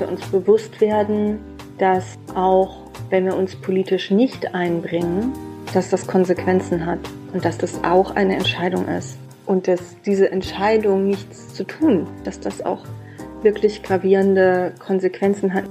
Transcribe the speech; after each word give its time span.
wir 0.00 0.08
uns 0.08 0.26
bewusst 0.26 0.80
werden, 0.80 1.38
dass 1.78 2.18
auch 2.34 2.82
wenn 3.10 3.24
wir 3.24 3.36
uns 3.36 3.56
politisch 3.56 4.10
nicht 4.10 4.54
einbringen, 4.54 5.32
dass 5.72 5.90
das 5.90 6.06
Konsequenzen 6.06 6.84
hat 6.86 6.98
und 7.32 7.44
dass 7.44 7.58
das 7.58 7.82
auch 7.84 8.14
eine 8.16 8.36
Entscheidung 8.36 8.88
ist. 8.88 9.18
Und 9.46 9.66
dass 9.66 9.80
diese 10.04 10.30
Entscheidung, 10.30 11.06
nichts 11.06 11.54
zu 11.54 11.64
tun, 11.64 12.06
dass 12.24 12.38
das 12.38 12.60
auch 12.62 12.84
wirklich 13.42 13.82
gravierende 13.82 14.74
Konsequenzen 14.78 15.54
hat. 15.54 15.64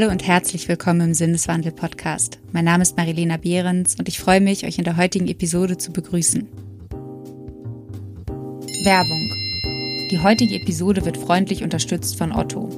Hallo 0.00 0.12
und 0.12 0.24
herzlich 0.24 0.68
willkommen 0.68 1.00
im 1.00 1.14
Sinneswandel 1.14 1.72
Podcast. 1.72 2.38
Mein 2.52 2.64
Name 2.64 2.84
ist 2.84 2.96
Marilena 2.96 3.36
Behrens 3.36 3.96
und 3.96 4.06
ich 4.06 4.20
freue 4.20 4.40
mich, 4.40 4.64
euch 4.64 4.78
in 4.78 4.84
der 4.84 4.96
heutigen 4.96 5.26
Episode 5.26 5.76
zu 5.76 5.92
begrüßen. 5.92 6.46
Werbung. 8.84 10.08
Die 10.12 10.20
heutige 10.22 10.54
Episode 10.54 11.04
wird 11.04 11.16
freundlich 11.16 11.64
unterstützt 11.64 12.16
von 12.16 12.30
Otto. 12.30 12.68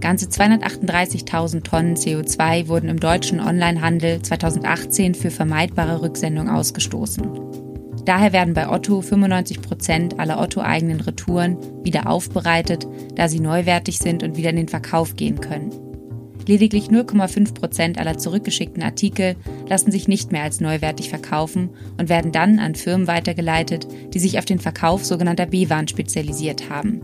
Ganze 0.00 0.26
238.000 0.26 1.64
Tonnen 1.64 1.96
CO2 1.96 2.68
wurden 2.68 2.90
im 2.90 3.00
deutschen 3.00 3.40
Onlinehandel 3.40 4.22
2018 4.22 5.16
für 5.16 5.32
vermeidbare 5.32 6.00
Rücksendung 6.00 6.48
ausgestoßen. 6.48 7.26
Daher 8.04 8.32
werden 8.32 8.54
bei 8.54 8.68
Otto 8.68 9.00
95 9.00 9.62
Prozent 9.62 10.20
aller 10.20 10.40
Otto-eigenen 10.40 11.00
Retouren 11.00 11.56
wieder 11.82 12.08
aufbereitet, 12.08 12.86
da 13.16 13.28
sie 13.28 13.40
neuwertig 13.40 13.98
sind 13.98 14.22
und 14.22 14.36
wieder 14.36 14.50
in 14.50 14.56
den 14.56 14.68
Verkauf 14.68 15.16
gehen 15.16 15.40
können. 15.40 15.91
Lediglich 16.46 16.88
0,5 16.88 17.54
Prozent 17.54 17.98
aller 17.98 18.18
zurückgeschickten 18.18 18.82
Artikel 18.82 19.36
lassen 19.68 19.92
sich 19.92 20.08
nicht 20.08 20.32
mehr 20.32 20.42
als 20.42 20.60
neuwertig 20.60 21.08
verkaufen 21.08 21.70
und 21.98 22.08
werden 22.08 22.32
dann 22.32 22.58
an 22.58 22.74
Firmen 22.74 23.06
weitergeleitet, 23.06 23.86
die 24.12 24.18
sich 24.18 24.38
auf 24.38 24.44
den 24.44 24.58
Verkauf 24.58 25.04
sogenannter 25.04 25.46
B-Waren 25.46 25.88
spezialisiert 25.88 26.68
haben. 26.68 27.00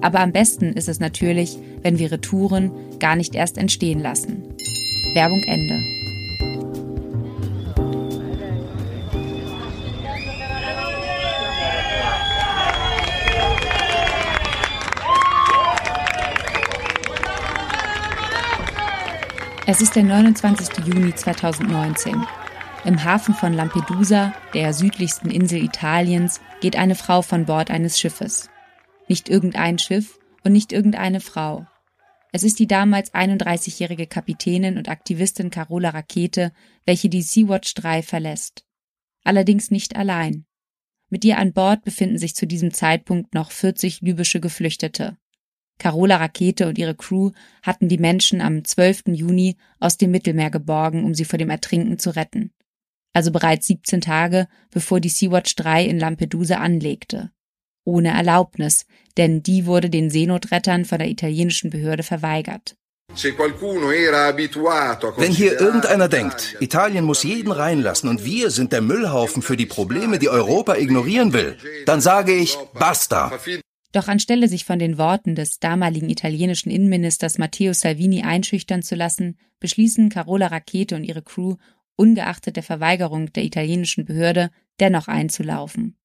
Aber 0.00 0.20
am 0.20 0.32
besten 0.32 0.72
ist 0.72 0.88
es 0.88 1.00
natürlich, 1.00 1.56
wenn 1.82 1.98
wir 1.98 2.12
Retouren 2.12 2.70
gar 2.98 3.16
nicht 3.16 3.34
erst 3.34 3.56
entstehen 3.58 4.00
lassen. 4.00 4.42
Werbung 5.14 5.42
Ende. 5.46 6.01
Es 19.72 19.80
ist 19.80 19.96
der 19.96 20.02
29. 20.02 20.84
Juni 20.84 21.14
2019. 21.14 22.26
Im 22.84 23.04
Hafen 23.04 23.32
von 23.32 23.54
Lampedusa, 23.54 24.34
der 24.52 24.74
südlichsten 24.74 25.30
Insel 25.30 25.64
Italiens, 25.64 26.42
geht 26.60 26.76
eine 26.76 26.94
Frau 26.94 27.22
von 27.22 27.46
Bord 27.46 27.70
eines 27.70 27.98
Schiffes. 27.98 28.50
Nicht 29.08 29.30
irgendein 29.30 29.78
Schiff 29.78 30.18
und 30.44 30.52
nicht 30.52 30.74
irgendeine 30.74 31.20
Frau. 31.20 31.66
Es 32.32 32.42
ist 32.42 32.58
die 32.58 32.66
damals 32.66 33.14
31-jährige 33.14 34.06
Kapitänin 34.06 34.76
und 34.76 34.90
Aktivistin 34.90 35.48
Carola 35.48 35.88
Rakete, 35.88 36.52
welche 36.84 37.08
die 37.08 37.22
Sea-Watch 37.22 37.72
3 37.72 38.02
verlässt. 38.02 38.66
Allerdings 39.24 39.70
nicht 39.70 39.96
allein. 39.96 40.44
Mit 41.08 41.24
ihr 41.24 41.38
an 41.38 41.54
Bord 41.54 41.82
befinden 41.82 42.18
sich 42.18 42.34
zu 42.34 42.46
diesem 42.46 42.74
Zeitpunkt 42.74 43.32
noch 43.32 43.50
40 43.50 44.02
libysche 44.02 44.38
Geflüchtete. 44.38 45.16
Carola 45.82 46.18
Rakete 46.18 46.68
und 46.68 46.78
ihre 46.78 46.94
Crew 46.94 47.32
hatten 47.60 47.88
die 47.88 47.98
Menschen 47.98 48.40
am 48.40 48.64
12. 48.64 49.08
Juni 49.08 49.56
aus 49.80 49.96
dem 49.96 50.12
Mittelmeer 50.12 50.50
geborgen, 50.50 51.02
um 51.02 51.12
sie 51.12 51.24
vor 51.24 51.40
dem 51.40 51.50
Ertrinken 51.50 51.98
zu 51.98 52.14
retten. 52.14 52.52
Also 53.12 53.32
bereits 53.32 53.66
17 53.66 54.00
Tage, 54.00 54.46
bevor 54.70 55.00
die 55.00 55.08
Sea-Watch 55.08 55.56
3 55.56 55.84
in 55.86 55.98
Lampedusa 55.98 56.58
anlegte. 56.58 57.32
Ohne 57.84 58.10
Erlaubnis, 58.10 58.86
denn 59.16 59.42
die 59.42 59.66
wurde 59.66 59.90
den 59.90 60.08
Seenotrettern 60.08 60.84
von 60.84 61.00
der 61.00 61.08
italienischen 61.08 61.70
Behörde 61.70 62.04
verweigert. 62.04 62.76
Wenn 65.16 65.32
hier 65.32 65.60
irgendeiner 65.60 66.08
denkt, 66.08 66.56
Italien 66.60 67.04
muss 67.04 67.24
jeden 67.24 67.50
reinlassen 67.50 68.08
und 68.08 68.24
wir 68.24 68.50
sind 68.50 68.72
der 68.72 68.82
Müllhaufen 68.82 69.42
für 69.42 69.56
die 69.56 69.66
Probleme, 69.66 70.20
die 70.20 70.28
Europa 70.28 70.76
ignorieren 70.76 71.32
will, 71.32 71.56
dann 71.86 72.00
sage 72.00 72.32
ich, 72.34 72.56
basta. 72.72 73.32
Doch 73.92 74.08
anstelle 74.08 74.48
sich 74.48 74.64
von 74.64 74.78
den 74.78 74.96
Worten 74.96 75.34
des 75.34 75.60
damaligen 75.60 76.08
italienischen 76.08 76.70
Innenministers 76.70 77.36
Matteo 77.36 77.74
Salvini 77.74 78.22
einschüchtern 78.22 78.82
zu 78.82 78.94
lassen, 78.94 79.38
beschließen 79.60 80.08
Carola 80.08 80.46
Rakete 80.46 80.96
und 80.96 81.04
ihre 81.04 81.22
Crew, 81.22 81.56
ungeachtet 81.94 82.56
der 82.56 82.62
Verweigerung 82.62 83.32
der 83.34 83.44
italienischen 83.44 84.06
Behörde, 84.06 84.50
dennoch 84.80 85.08
einzulaufen. 85.08 85.96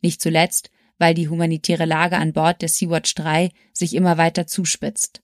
Nicht 0.00 0.22
zuletzt, 0.22 0.70
weil 0.98 1.14
die 1.14 1.28
humanitäre 1.28 1.84
Lage 1.84 2.16
an 2.16 2.32
Bord 2.32 2.62
der 2.62 2.68
Sea-Watch 2.68 3.14
3 3.14 3.50
sich 3.72 3.94
immer 3.94 4.16
weiter 4.16 4.46
zuspitzt. 4.46 5.22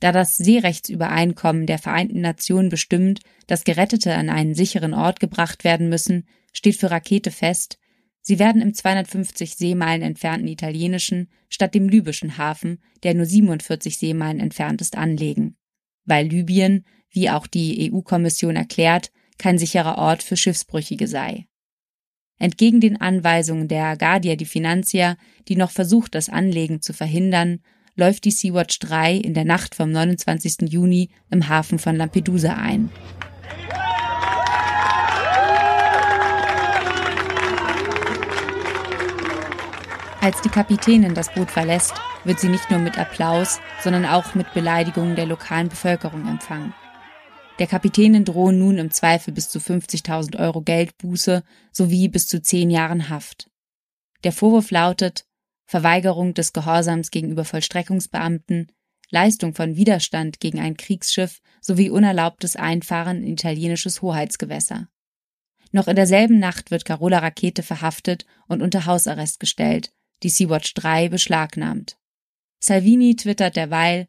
Da 0.00 0.12
das 0.12 0.36
Seerechtsübereinkommen 0.36 1.66
der 1.66 1.78
Vereinten 1.78 2.20
Nationen 2.20 2.68
bestimmt, 2.68 3.20
dass 3.46 3.64
Gerettete 3.64 4.14
an 4.14 4.28
einen 4.28 4.54
sicheren 4.54 4.92
Ort 4.92 5.20
gebracht 5.20 5.64
werden 5.64 5.88
müssen, 5.88 6.26
steht 6.52 6.76
für 6.76 6.90
Rakete 6.90 7.30
fest, 7.30 7.78
Sie 8.26 8.38
werden 8.38 8.62
im 8.62 8.72
250 8.72 9.54
Seemeilen 9.54 10.00
entfernten 10.00 10.48
italienischen 10.48 11.28
statt 11.50 11.74
dem 11.74 11.90
libyschen 11.90 12.38
Hafen, 12.38 12.78
der 13.02 13.12
nur 13.12 13.26
47 13.26 13.98
Seemeilen 13.98 14.40
entfernt 14.40 14.80
ist, 14.80 14.96
anlegen. 14.96 15.56
Weil 16.06 16.28
Libyen, 16.28 16.86
wie 17.10 17.28
auch 17.28 17.46
die 17.46 17.92
EU-Kommission 17.92 18.56
erklärt, 18.56 19.12
kein 19.36 19.58
sicherer 19.58 19.98
Ort 19.98 20.22
für 20.22 20.38
Schiffsbrüchige 20.38 21.06
sei. 21.06 21.46
Entgegen 22.38 22.80
den 22.80 22.98
Anweisungen 22.98 23.68
der 23.68 23.96
Guardia 23.98 24.36
di 24.36 24.46
Finanzia, 24.46 25.18
die 25.46 25.56
noch 25.56 25.70
versucht, 25.70 26.14
das 26.14 26.30
Anlegen 26.30 26.80
zu 26.80 26.94
verhindern, 26.94 27.60
läuft 27.94 28.24
die 28.24 28.30
Sea-Watch 28.30 28.78
3 28.78 29.16
in 29.16 29.34
der 29.34 29.44
Nacht 29.44 29.74
vom 29.74 29.92
29. 29.92 30.72
Juni 30.72 31.10
im 31.30 31.48
Hafen 31.48 31.78
von 31.78 31.94
Lampedusa 31.94 32.54
ein. 32.54 32.88
Als 40.24 40.40
die 40.40 40.48
Kapitänin 40.48 41.12
das 41.12 41.34
Boot 41.34 41.50
verlässt, 41.50 41.92
wird 42.24 42.40
sie 42.40 42.48
nicht 42.48 42.70
nur 42.70 42.78
mit 42.78 42.98
Applaus, 42.98 43.60
sondern 43.82 44.06
auch 44.06 44.34
mit 44.34 44.54
Beleidigungen 44.54 45.16
der 45.16 45.26
lokalen 45.26 45.68
Bevölkerung 45.68 46.26
empfangen. 46.26 46.72
Der 47.58 47.66
Kapitänin 47.66 48.24
drohen 48.24 48.58
nun 48.58 48.78
im 48.78 48.90
Zweifel 48.90 49.34
bis 49.34 49.50
zu 49.50 49.58
50.000 49.58 50.38
Euro 50.38 50.62
Geldbuße 50.62 51.42
sowie 51.72 52.08
bis 52.08 52.26
zu 52.26 52.40
zehn 52.40 52.70
Jahren 52.70 53.10
Haft. 53.10 53.50
Der 54.24 54.32
Vorwurf 54.32 54.70
lautet 54.70 55.26
Verweigerung 55.66 56.32
des 56.32 56.54
Gehorsams 56.54 57.10
gegenüber 57.10 57.44
Vollstreckungsbeamten, 57.44 58.72
Leistung 59.10 59.54
von 59.54 59.76
Widerstand 59.76 60.40
gegen 60.40 60.58
ein 60.58 60.78
Kriegsschiff 60.78 61.42
sowie 61.60 61.90
unerlaubtes 61.90 62.56
Einfahren 62.56 63.22
in 63.22 63.34
italienisches 63.34 64.00
Hoheitsgewässer. 64.00 64.88
Noch 65.70 65.86
in 65.86 65.96
derselben 65.96 66.38
Nacht 66.38 66.70
wird 66.70 66.86
Carola 66.86 67.18
Rakete 67.18 67.62
verhaftet 67.62 68.24
und 68.48 68.62
unter 68.62 68.86
Hausarrest 68.86 69.38
gestellt, 69.38 69.92
die 70.24 70.30
Sea-Watch 70.30 70.74
3 70.74 71.08
beschlagnahmt. 71.08 71.96
Salvini 72.58 73.14
twittert 73.14 73.56
derweil 73.56 74.08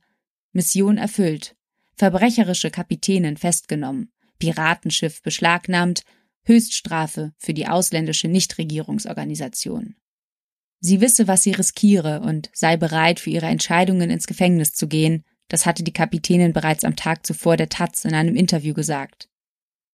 Mission 0.54 0.98
erfüllt, 0.98 1.56
verbrecherische 1.96 2.72
Kapitänin 2.72 3.38
festgenommen, 3.38 4.12
Piratenschiff 4.40 5.22
beschlagnahmt, 5.22 6.04
Höchststrafe 6.44 7.34
für 7.38 7.54
die 7.54 7.68
ausländische 7.68 8.28
Nichtregierungsorganisation. 8.28 9.96
Sie 10.80 11.02
wisse, 11.02 11.28
was 11.28 11.44
sie 11.44 11.52
riskiere 11.52 12.22
und 12.22 12.50
sei 12.54 12.78
bereit, 12.78 13.20
für 13.20 13.30
ihre 13.30 13.48
Entscheidungen 13.48 14.10
ins 14.10 14.28
Gefängnis 14.28 14.74
zu 14.74 14.88
gehen, 14.88 15.24
das 15.48 15.66
hatte 15.66 15.84
die 15.84 15.94
Kapitänin 15.94 16.54
bereits 16.54 16.84
am 16.84 16.96
Tag 16.96 17.26
zuvor 17.26 17.58
der 17.58 17.70
Taz 17.70 18.06
in 18.06 18.14
einem 18.14 18.36
Interview 18.36 18.74
gesagt. 18.74 19.30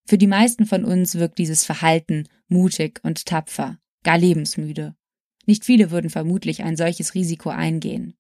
Für 0.06 0.18
die 0.18 0.28
meisten 0.28 0.66
von 0.66 0.84
uns 0.86 1.16
wirkt 1.16 1.38
dieses 1.38 1.64
Verhalten 1.64 2.28
mutig 2.48 3.00
und 3.04 3.26
tapfer, 3.26 3.78
gar 4.04 4.18
lebensmüde. 4.18 4.96
Nicht 5.46 5.66
viele 5.66 5.92
würden 5.92 6.10
vermutlich 6.10 6.64
ein 6.64 6.76
solches 6.76 7.16
Risiko 7.16 7.50
eingehen. 7.50 8.16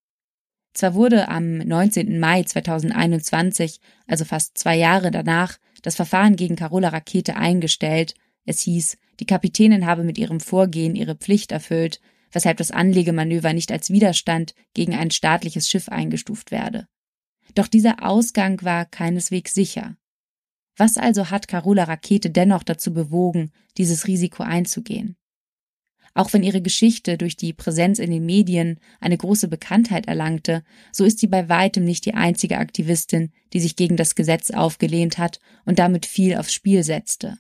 Zwar 0.74 0.94
wurde 0.94 1.28
am 1.28 1.58
19. 1.58 2.20
Mai 2.20 2.44
2021, 2.44 3.80
also 4.08 4.26
fast 4.26 4.58
zwei 4.58 4.78
Jahre 4.78 5.12
danach, 5.12 5.58
das 5.82 5.96
Verfahren 5.96 6.36
gegen 6.36 6.56
Carola 6.56 6.90
Rakete 6.90 7.36
eingestellt. 7.36 8.16
Es 8.46 8.62
hieß, 8.62 8.98
die 9.20 9.26
Kapitänin 9.26 9.86
habe 9.86 10.04
mit 10.04 10.18
ihrem 10.18 10.40
Vorgehen 10.40 10.96
ihre 10.96 11.16
Pflicht 11.16 11.52
erfüllt, 11.52 12.00
weshalb 12.32 12.58
das 12.58 12.72
Anlegemanöver 12.72 13.54
nicht 13.54 13.72
als 13.72 13.90
Widerstand 13.90 14.56
gegen 14.74 14.96
ein 14.96 15.12
staatliches 15.12 15.70
Schiff 15.70 15.90
eingestuft 15.90 16.52
werde. 16.52 16.88
Doch 17.54 17.68
dieser 17.68 18.06
Ausgang 18.06 18.62
war 18.62 18.86
keineswegs 18.86 19.54
sicher. 19.54 19.98
Was 20.78 20.98
also 20.98 21.30
hat 21.30 21.50
Carola 21.50 21.84
Rakete 21.84 22.30
dennoch 22.30 22.64
dazu 22.64 22.94
bewogen, 22.94 23.52
dieses 23.78 24.08
Risiko 24.08 24.44
einzugehen? 24.44 25.18
Auch 26.14 26.34
wenn 26.34 26.44
ihre 26.44 26.62
Geschichte 26.62 27.18
durch 27.18 27.38
die 27.38 27.54
Präsenz 27.54 28.00
in 28.00 28.12
den 28.12 28.26
Medien 28.26 28.80
eine 29.00 29.18
große 29.18 29.48
Bekanntheit 29.48 30.08
erlangte, 30.08 30.64
so 30.92 31.06
ist 31.06 31.20
sie 31.20 31.28
bei 31.28 31.48
weitem 31.48 31.86
nicht 31.86 32.06
die 32.06 32.14
einzige 32.14 32.58
Aktivistin, 32.58 33.32
die 33.54 33.60
sich 33.60 33.76
gegen 33.76 33.96
das 33.96 34.16
Gesetz 34.16 34.52
aufgelehnt 34.52 35.18
hat 35.18 35.40
und 35.66 35.80
damit 35.80 36.06
viel 36.06 36.36
aufs 36.36 36.54
Spiel 36.54 36.84
setzte. 36.84 37.38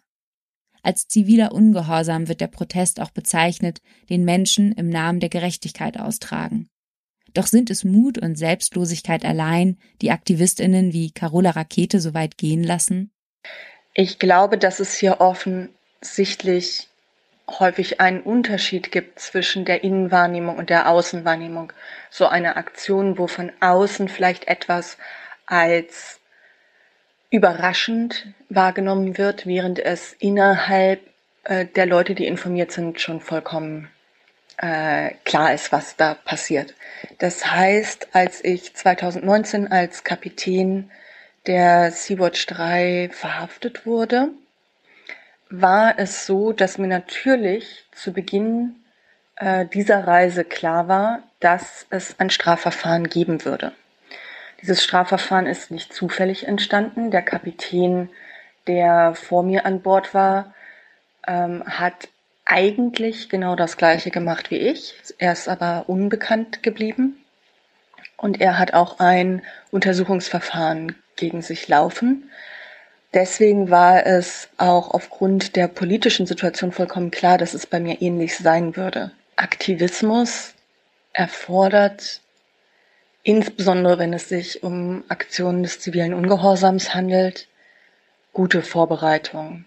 Als 0.83 1.07
ziviler 1.07 1.51
Ungehorsam 1.51 2.27
wird 2.27 2.41
der 2.41 2.47
Protest 2.47 3.01
auch 3.01 3.11
bezeichnet, 3.11 3.81
den 4.09 4.23
Menschen 4.23 4.71
im 4.71 4.89
Namen 4.89 5.19
der 5.19 5.29
Gerechtigkeit 5.29 5.99
austragen. 5.99 6.69
Doch 7.33 7.47
sind 7.47 7.69
es 7.69 7.83
Mut 7.83 8.17
und 8.17 8.37
Selbstlosigkeit 8.37 9.23
allein, 9.23 9.77
die 10.01 10.11
Aktivistinnen 10.11 10.91
wie 10.91 11.11
Carola 11.11 11.51
Rakete 11.51 12.01
so 12.01 12.13
weit 12.13 12.37
gehen 12.37 12.63
lassen? 12.63 13.11
Ich 13.93 14.19
glaube, 14.19 14.57
dass 14.57 14.79
es 14.79 14.95
hier 14.95 15.21
offensichtlich 15.21 16.90
häufig 17.59 17.99
einen 17.99 18.21
Unterschied 18.21 18.91
gibt 18.91 19.19
zwischen 19.19 19.65
der 19.65 19.83
Innenwahrnehmung 19.83 20.57
und 20.57 20.69
der 20.69 20.89
Außenwahrnehmung. 20.89 21.73
So 22.09 22.27
eine 22.27 22.55
Aktion, 22.55 23.17
wo 23.17 23.27
von 23.27 23.51
außen 23.59 24.07
vielleicht 24.07 24.47
etwas 24.47 24.97
als 25.45 26.19
überraschend 27.29 28.27
wahrgenommen 28.49 29.17
wird, 29.17 29.45
während 29.45 29.79
es 29.79 30.13
innerhalb 30.13 31.01
äh, 31.45 31.65
der 31.65 31.85
Leute, 31.85 32.13
die 32.15 32.27
informiert 32.27 32.71
sind, 32.71 32.99
schon 32.99 33.21
vollkommen 33.21 33.89
äh, 34.57 35.11
klar 35.25 35.53
ist, 35.53 35.71
was 35.71 35.95
da 35.95 36.13
passiert. 36.13 36.75
Das 37.17 37.51
heißt, 37.51 38.09
als 38.13 38.43
ich 38.43 38.75
2019 38.75 39.71
als 39.71 40.03
Kapitän 40.03 40.91
der 41.47 41.91
Sea-Watch 41.91 42.45
3 42.45 43.09
verhaftet 43.11 43.85
wurde, 43.85 44.29
war 45.51 45.99
es 45.99 46.25
so, 46.25 46.53
dass 46.53 46.77
mir 46.77 46.87
natürlich 46.87 47.85
zu 47.91 48.13
Beginn 48.13 48.75
äh, 49.35 49.65
dieser 49.65 50.07
Reise 50.07 50.43
klar 50.43 50.87
war, 50.87 51.23
dass 51.39 51.85
es 51.89 52.19
ein 52.19 52.29
Strafverfahren 52.29 53.09
geben 53.09 53.43
würde. 53.45 53.73
Dieses 54.61 54.83
Strafverfahren 54.83 55.47
ist 55.47 55.71
nicht 55.71 55.93
zufällig 55.93 56.47
entstanden. 56.47 57.11
Der 57.11 57.21
Kapitän, 57.21 58.09
der 58.67 59.15
vor 59.15 59.43
mir 59.43 59.65
an 59.65 59.81
Bord 59.81 60.13
war, 60.13 60.53
ähm, 61.27 61.63
hat 61.65 62.09
eigentlich 62.45 63.29
genau 63.29 63.55
das 63.55 63.77
Gleiche 63.77 64.11
gemacht 64.11 64.51
wie 64.51 64.57
ich. 64.57 64.95
Er 65.17 65.33
ist 65.33 65.49
aber 65.49 65.85
unbekannt 65.87 66.63
geblieben. 66.63 67.17
Und 68.17 68.39
er 68.39 68.59
hat 68.59 68.73
auch 68.73 68.99
ein 68.99 69.41
Untersuchungsverfahren 69.71 70.95
gegen 71.15 71.41
sich 71.41 71.67
laufen. 71.67 72.29
Deswegen 73.13 73.69
war 73.69 74.05
es 74.05 74.47
auch 74.57 74.91
aufgrund 74.91 75.55
der 75.55 75.67
politischen 75.67 76.25
Situation 76.25 76.71
vollkommen 76.71 77.11
klar, 77.11 77.37
dass 77.37 77.53
es 77.53 77.65
bei 77.65 77.79
mir 77.79 78.01
ähnlich 78.01 78.37
sein 78.37 78.75
würde. 78.75 79.11
Aktivismus 79.35 80.53
erfordert 81.13 82.21
insbesondere 83.23 83.99
wenn 83.99 84.13
es 84.13 84.29
sich 84.29 84.63
um 84.63 85.03
Aktionen 85.09 85.63
des 85.63 85.79
zivilen 85.79 86.13
Ungehorsams 86.13 86.93
handelt, 86.93 87.47
gute 88.33 88.61
Vorbereitung. 88.61 89.65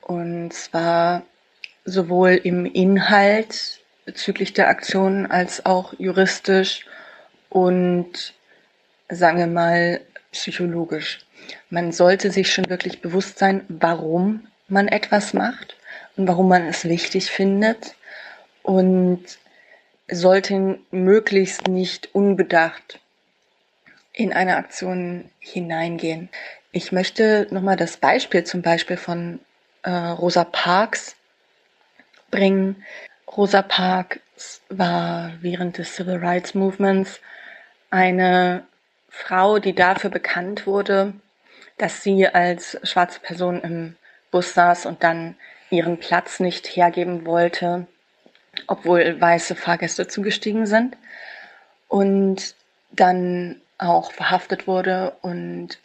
Und 0.00 0.52
zwar 0.52 1.22
sowohl 1.84 2.40
im 2.42 2.66
Inhalt 2.66 3.80
bezüglich 4.04 4.52
der 4.52 4.68
Aktionen 4.68 5.30
als 5.30 5.64
auch 5.66 5.94
juristisch 5.98 6.86
und 7.48 8.34
sagen 9.08 9.38
wir 9.38 9.46
mal 9.46 10.00
psychologisch. 10.32 11.23
Man 11.70 11.92
sollte 11.92 12.30
sich 12.30 12.52
schon 12.52 12.68
wirklich 12.68 13.00
bewusst 13.00 13.38
sein, 13.38 13.64
warum 13.68 14.46
man 14.68 14.88
etwas 14.88 15.34
macht 15.34 15.76
und 16.16 16.28
warum 16.28 16.48
man 16.48 16.66
es 16.66 16.84
wichtig 16.84 17.30
findet 17.30 17.94
und 18.62 19.24
sollten 20.10 20.84
möglichst 20.90 21.68
nicht 21.68 22.14
unbedacht 22.14 23.00
in 24.12 24.32
eine 24.32 24.56
Aktion 24.56 25.30
hineingehen. 25.38 26.28
Ich 26.72 26.92
möchte 26.92 27.46
nochmal 27.50 27.76
das 27.76 27.96
Beispiel 27.96 28.44
zum 28.44 28.62
Beispiel 28.62 28.96
von 28.96 29.40
äh, 29.82 29.90
Rosa 29.90 30.44
Parks 30.44 31.16
bringen. 32.30 32.84
Rosa 33.36 33.62
Parks 33.62 34.60
war 34.68 35.32
während 35.40 35.78
des 35.78 35.94
Civil 35.94 36.16
Rights 36.16 36.54
Movements 36.54 37.20
eine 37.90 38.66
Frau, 39.08 39.58
die 39.58 39.74
dafür 39.74 40.10
bekannt 40.10 40.66
wurde, 40.66 41.14
dass 41.78 42.02
sie 42.02 42.26
als 42.28 42.78
schwarze 42.82 43.20
Person 43.20 43.60
im 43.60 43.96
Bus 44.30 44.54
saß 44.54 44.86
und 44.86 45.02
dann 45.02 45.36
ihren 45.70 45.98
Platz 45.98 46.40
nicht 46.40 46.76
hergeben 46.76 47.26
wollte 47.26 47.86
obwohl 48.66 49.20
weiße 49.20 49.54
Fahrgäste 49.54 50.06
zugestiegen 50.06 50.66
sind. 50.66 50.96
Und 51.88 52.54
dann 52.90 53.60
auch 53.78 54.12
verhaftet 54.12 54.66
wurde. 54.66 55.16
Und 55.22 55.78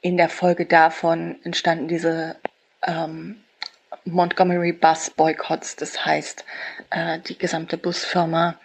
in 0.00 0.16
der 0.16 0.28
Folge 0.28 0.66
davon 0.66 1.36
entstanden 1.44 1.88
diese 1.88 2.36
ähm, 2.82 3.42
Montgomery 4.04 4.72
Bus 4.72 5.10
Boycotts. 5.10 5.76
Das 5.76 6.04
heißt, 6.04 6.44
äh, 6.90 7.18
die 7.20 7.38
gesamte 7.38 7.76
Busfirma 7.76 8.58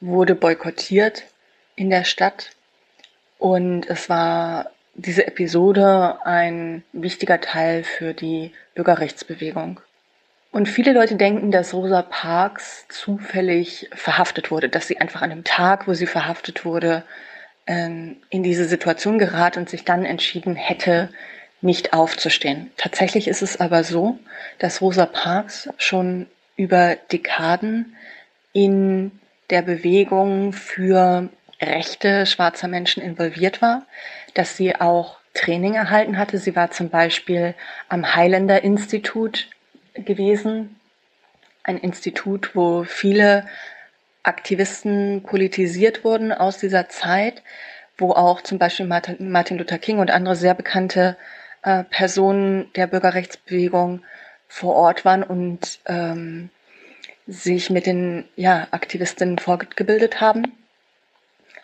wurde 0.00 0.34
boykottiert 0.34 1.24
in 1.76 1.90
der 1.90 2.04
Stadt. 2.04 2.50
Und 3.38 3.88
es 3.88 4.08
war 4.08 4.70
diese 4.94 5.26
Episode 5.26 6.18
ein 6.24 6.82
wichtiger 6.92 7.40
Teil 7.40 7.84
für 7.84 8.14
die 8.14 8.52
Bürgerrechtsbewegung. 8.74 9.80
Und 10.50 10.68
viele 10.68 10.92
Leute 10.92 11.16
denken, 11.16 11.50
dass 11.50 11.72
Rosa 11.72 12.02
Parks 12.02 12.86
zufällig 12.88 13.88
verhaftet 13.94 14.50
wurde, 14.50 14.68
dass 14.68 14.86
sie 14.86 15.00
einfach 15.00 15.22
an 15.22 15.30
dem 15.30 15.44
Tag, 15.44 15.88
wo 15.88 15.94
sie 15.94 16.06
verhaftet 16.06 16.66
wurde, 16.66 17.04
ähm, 17.66 18.16
in 18.28 18.42
diese 18.42 18.66
Situation 18.66 19.18
geraten 19.18 19.60
und 19.60 19.70
sich 19.70 19.84
dann 19.84 20.04
entschieden 20.04 20.54
hätte, 20.54 21.08
nicht 21.62 21.94
aufzustehen. 21.94 22.70
Tatsächlich 22.76 23.28
ist 23.28 23.40
es 23.40 23.60
aber 23.60 23.82
so, 23.84 24.18
dass 24.58 24.82
Rosa 24.82 25.06
Parks 25.06 25.70
schon 25.78 26.26
über 26.56 26.96
Dekaden 27.10 27.96
in 28.52 29.12
der 29.48 29.62
Bewegung 29.62 30.52
für 30.52 31.30
Rechte 31.62 32.26
schwarzer 32.26 32.68
Menschen 32.68 33.02
involviert 33.02 33.62
war, 33.62 33.86
dass 34.34 34.56
sie 34.56 34.76
auch 34.76 35.18
Training 35.34 35.74
erhalten 35.74 36.18
hatte. 36.18 36.38
Sie 36.38 36.54
war 36.56 36.70
zum 36.70 36.90
Beispiel 36.90 37.54
am 37.88 38.14
Highlander 38.14 38.62
Institut 38.62 39.48
gewesen, 39.94 40.76
ein 41.62 41.78
Institut, 41.78 42.54
wo 42.54 42.84
viele 42.84 43.46
Aktivisten 44.22 45.22
politisiert 45.22 46.04
wurden 46.04 46.32
aus 46.32 46.58
dieser 46.58 46.88
Zeit, 46.88 47.42
wo 47.98 48.12
auch 48.12 48.40
zum 48.42 48.58
Beispiel 48.58 48.86
Martin 48.86 49.58
Luther 49.58 49.78
King 49.78 49.98
und 49.98 50.10
andere 50.10 50.36
sehr 50.36 50.54
bekannte 50.54 51.16
äh, 51.62 51.84
Personen 51.84 52.72
der 52.74 52.86
Bürgerrechtsbewegung 52.86 54.02
vor 54.48 54.74
Ort 54.74 55.04
waren 55.04 55.22
und 55.22 55.80
ähm, 55.86 56.50
sich 57.26 57.70
mit 57.70 57.86
den 57.86 58.24
ja, 58.36 58.68
Aktivistinnen 58.70 59.38
fortgebildet 59.38 60.20
haben. 60.20 60.52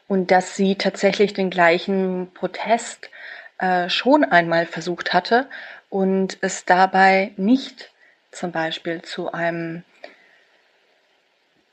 Und 0.08 0.30
dass 0.30 0.56
sie 0.56 0.76
tatsächlich 0.76 1.34
den 1.34 1.50
gleichen 1.50 2.32
Protest 2.34 3.10
äh, 3.58 3.88
schon 3.88 4.24
einmal 4.24 4.66
versucht 4.66 5.12
hatte 5.12 5.48
und 5.90 6.38
es 6.40 6.64
dabei 6.64 7.32
nicht 7.36 7.92
zum 8.30 8.52
Beispiel 8.52 9.02
zu 9.02 9.32
einem, 9.32 9.84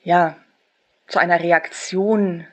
ja, 0.04 0.36
zu 1.08 1.20
einer 1.20 1.40
Reaktion 1.40 2.46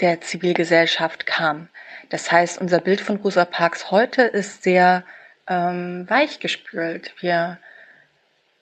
der 0.00 0.20
Zivilgesellschaft 0.20 1.26
kam. 1.26 1.68
Das 2.10 2.30
heißt, 2.30 2.60
unser 2.60 2.80
Bild 2.80 3.00
von 3.00 3.16
Rosa 3.16 3.44
Parks 3.44 3.90
heute 3.90 4.22
ist 4.22 4.62
sehr 4.62 5.04
ähm, 5.48 6.08
weichgespült. 6.08 7.14
Wir 7.20 7.58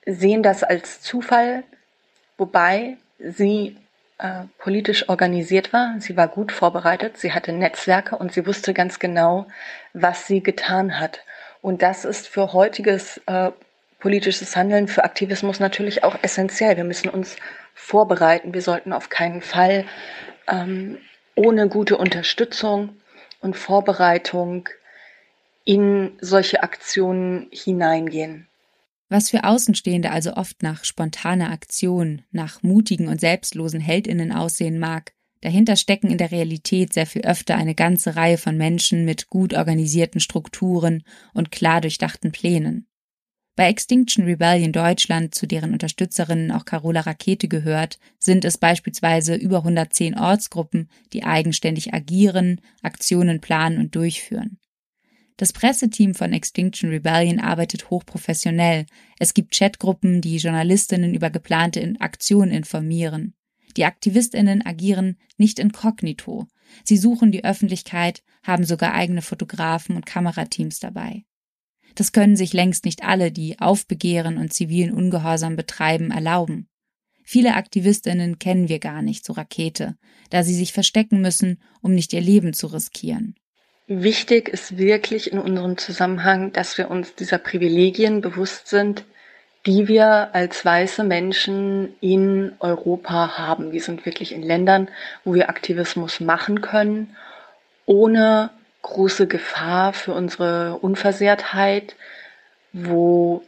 sehen 0.07 0.43
das 0.43 0.62
als 0.62 1.00
Zufall, 1.00 1.64
wobei 2.37 2.97
sie 3.19 3.76
äh, 4.23 4.45
politisch 4.59 5.09
organisiert 5.09 5.73
war. 5.73 5.97
Sie 5.99 6.17
war 6.17 6.29
gut 6.29 6.52
vorbereitet, 6.52 7.19
sie 7.19 7.33
hatte 7.33 7.52
Netzwerke 7.52 8.17
und 8.17 8.33
sie 8.33 8.47
wusste 8.47 8.73
ganz 8.73 9.00
genau, 9.00 9.49
was 9.95 10.29
sie 10.29 10.43
getan 10.43 11.00
hat. 11.00 11.21
Und 11.61 11.83
das 11.83 12.05
ist 12.05 12.29
für 12.29 12.52
heutiges 12.52 13.21
äh, 13.26 13.50
politisches 13.99 14.55
Handeln 14.55 14.87
für 14.87 15.05
Aktivismus 15.05 15.59
natürlich 15.59 16.05
auch 16.05 16.17
essentiell. 16.23 16.76
Wir 16.76 16.85
müssen 16.85 17.09
uns 17.09 17.37
vorbereiten. 17.75 18.55
Wir 18.55 18.62
sollten 18.62 18.93
auf 18.93 19.09
keinen 19.09 19.43
Fall 19.43 19.87
ähm, 20.49 20.99
ohne 21.35 21.69
gute 21.69 21.97
Unterstützung 21.97 23.00
und 23.41 23.57
Vorbereitung 23.57 24.69
in 25.64 26.12
solche 26.21 26.62
Aktionen 26.62 27.49
hineingehen. 27.50 28.47
Was 29.12 29.28
für 29.28 29.45
Außenstehende 29.45 30.11
also 30.11 30.33
oft 30.37 30.62
nach 30.62 30.85
spontaner 30.85 31.50
Aktion, 31.50 32.23
nach 32.31 32.62
mutigen 32.62 33.09
und 33.09 33.21
selbstlosen 33.21 33.78
Heldinnen 33.78 34.33
aussehen 34.33 34.78
mag, 34.78 35.12
dahinter 35.42 35.76
stecken 35.76 36.11
in 36.11 36.16
der 36.16 36.31
Realität 36.31 36.95
sehr 36.95 37.04
viel 37.04 37.21
öfter 37.21 37.57
eine 37.57 37.75
ganze 37.75 38.16
Reihe 38.16 38.38
von 38.38 38.57
Menschen 38.57 39.04
mit 39.04 39.28
gut 39.28 39.52
organisierten 39.52 40.19
Strukturen 40.19 41.02
und 41.35 41.50
klar 41.50 41.83
durchdachten 41.83 42.33
Plänen. 42.33 42.87
Bei 43.54 43.69
Extinction 43.69 44.25
Rebellion 44.25 44.73
Deutschland, 44.73 45.35
zu 45.35 45.47
deren 45.47 45.75
Unterstützerinnen 45.75 46.50
auch 46.50 46.64
Carola 46.64 47.02
Rakete 47.02 47.49
gehört, 47.49 47.99
sind 48.19 48.47
es 48.47 48.57
beispielsweise 48.57 49.35
über 49.35 49.59
110 49.59 50.19
Ortsgruppen, 50.19 50.88
die 51.12 51.25
eigenständig 51.25 51.92
agieren, 51.92 52.62
Aktionen 52.81 53.42
planen 53.42 53.76
und 53.76 53.95
durchführen. 53.95 54.57
Das 55.37 55.53
Presseteam 55.53 56.15
von 56.15 56.33
Extinction 56.33 56.91
Rebellion 56.91 57.41
arbeitet 57.41 57.91
hochprofessionell. 57.91 58.87
Es 59.19 59.35
gibt 59.35 59.57
Chatgruppen, 59.57 60.21
die 60.21 60.37
Journalistinnen 60.37 61.15
über 61.15 61.31
geplante 61.31 61.95
Aktionen 61.99 62.53
informieren. 62.53 63.35
Die 63.77 63.85
Aktivistinnen 63.85 64.65
agieren 64.65 65.17
nicht 65.39 65.59
inkognito. 65.59 66.47
Sie 66.85 66.97
suchen 66.97 67.33
die 67.33 67.45
Öffentlichkeit, 67.45 68.23
haben 68.43 68.65
sogar 68.65 68.95
eigene 68.95 69.23
Fotografen 69.23 69.97
und 69.97 70.07
Kamerateams 70.07 70.79
dabei. 70.79 71.25
Das 71.95 72.12
können 72.12 72.37
sich 72.37 72.53
längst 72.53 72.85
nicht 72.85 73.03
alle, 73.03 73.33
die 73.33 73.59
Aufbegehren 73.59 74.39
und 74.39 74.53
zivilen 74.53 74.93
Ungehorsam 74.93 75.57
betreiben, 75.57 76.11
erlauben. 76.11 76.69
Viele 77.25 77.55
Aktivistinnen 77.55 78.39
kennen 78.39 78.69
wir 78.69 78.79
gar 78.79 79.03
nicht, 79.03 79.25
so 79.25 79.33
Rakete, 79.33 79.97
da 80.31 80.43
sie 80.43 80.55
sich 80.55 80.73
verstecken 80.73 81.21
müssen, 81.21 81.62
um 81.81 81.95
nicht 81.95 82.12
ihr 82.12 82.21
Leben 82.21 82.53
zu 82.53 82.67
riskieren. 82.67 83.37
Wichtig 84.01 84.49
ist 84.49 84.79
wirklich 84.79 85.31
in 85.31 85.39
unserem 85.39 85.77
Zusammenhang, 85.77 86.51
dass 86.53 86.79
wir 86.79 86.91
uns 86.91 87.15
dieser 87.15 87.37
Privilegien 87.37 88.23
bewusst 88.23 88.69
sind, 88.69 89.05
die 89.67 89.87
wir 89.87 90.35
als 90.35 90.65
weiße 90.65 91.05
Menschen 91.05 91.95
in 92.01 92.55
Europa 92.59 93.37
haben. 93.37 93.73
Wir 93.73 93.83
sind 93.83 94.07
wirklich 94.07 94.33
in 94.33 94.43
Ländern, 94.43 94.89
wo 95.25 95.35
wir 95.35 95.51
Aktivismus 95.51 96.21
machen 96.21 96.63
können, 96.63 97.15
ohne 97.85 98.49
große 98.81 99.27
Gefahr 99.27 99.93
für 99.93 100.15
unsere 100.15 100.79
Unversehrtheit, 100.79 101.95
wo 102.73 103.43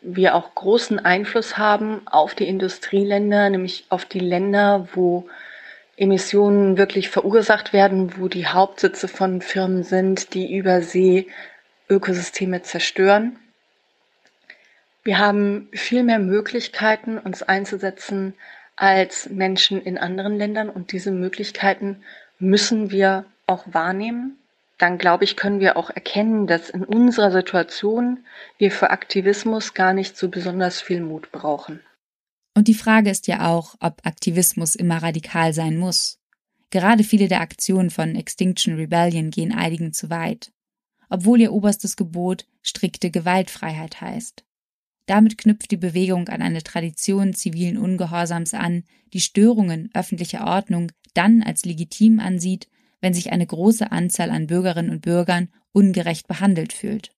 wir 0.00 0.36
auch 0.36 0.54
großen 0.54 1.04
Einfluss 1.04 1.58
haben 1.58 2.02
auf 2.06 2.36
die 2.36 2.46
Industrieländer, 2.46 3.50
nämlich 3.50 3.86
auf 3.88 4.04
die 4.04 4.20
Länder, 4.20 4.86
wo 4.94 5.26
Emissionen 5.96 6.76
wirklich 6.76 7.08
verursacht 7.08 7.72
werden, 7.72 8.18
wo 8.18 8.28
die 8.28 8.46
Hauptsitze 8.46 9.08
von 9.08 9.40
Firmen 9.40 9.82
sind, 9.82 10.34
die 10.34 10.54
über 10.54 10.82
See 10.82 11.28
Ökosysteme 11.88 12.62
zerstören. 12.62 13.38
Wir 15.04 15.18
haben 15.18 15.68
viel 15.72 16.02
mehr 16.02 16.18
Möglichkeiten, 16.18 17.18
uns 17.18 17.42
einzusetzen 17.42 18.34
als 18.74 19.30
Menschen 19.30 19.80
in 19.80 19.96
anderen 19.96 20.36
Ländern 20.36 20.68
und 20.68 20.92
diese 20.92 21.12
Möglichkeiten 21.12 22.02
müssen 22.38 22.90
wir 22.90 23.24
auch 23.46 23.64
wahrnehmen. 23.66 24.36
Dann 24.78 24.98
glaube 24.98 25.24
ich, 25.24 25.36
können 25.36 25.60
wir 25.60 25.78
auch 25.78 25.88
erkennen, 25.88 26.46
dass 26.46 26.68
in 26.68 26.84
unserer 26.84 27.30
Situation 27.30 28.26
wir 28.58 28.70
für 28.70 28.90
Aktivismus 28.90 29.72
gar 29.72 29.94
nicht 29.94 30.18
so 30.18 30.28
besonders 30.28 30.82
viel 30.82 31.00
Mut 31.00 31.32
brauchen. 31.32 31.80
Und 32.56 32.68
die 32.68 32.74
Frage 32.74 33.10
ist 33.10 33.26
ja 33.26 33.50
auch, 33.50 33.74
ob 33.80 34.06
Aktivismus 34.06 34.76
immer 34.76 35.02
radikal 35.02 35.52
sein 35.52 35.76
muss. 35.76 36.18
Gerade 36.70 37.04
viele 37.04 37.28
der 37.28 37.42
Aktionen 37.42 37.90
von 37.90 38.16
Extinction 38.16 38.76
Rebellion 38.76 39.30
gehen 39.30 39.52
einigen 39.52 39.92
zu 39.92 40.08
weit, 40.08 40.52
obwohl 41.10 41.42
ihr 41.42 41.52
oberstes 41.52 41.96
Gebot 41.96 42.46
strikte 42.62 43.10
Gewaltfreiheit 43.10 44.00
heißt. 44.00 44.42
Damit 45.04 45.36
knüpft 45.36 45.70
die 45.70 45.76
Bewegung 45.76 46.28
an 46.28 46.40
eine 46.40 46.62
Tradition 46.62 47.34
zivilen 47.34 47.76
Ungehorsams 47.76 48.54
an, 48.54 48.84
die 49.12 49.20
Störungen 49.20 49.90
öffentlicher 49.92 50.46
Ordnung 50.46 50.92
dann 51.12 51.42
als 51.42 51.66
legitim 51.66 52.20
ansieht, 52.20 52.70
wenn 53.02 53.12
sich 53.12 53.32
eine 53.32 53.46
große 53.46 53.92
Anzahl 53.92 54.30
an 54.30 54.46
Bürgerinnen 54.46 54.92
und 54.92 55.02
Bürgern 55.02 55.50
ungerecht 55.72 56.26
behandelt 56.26 56.72
fühlt. 56.72 57.10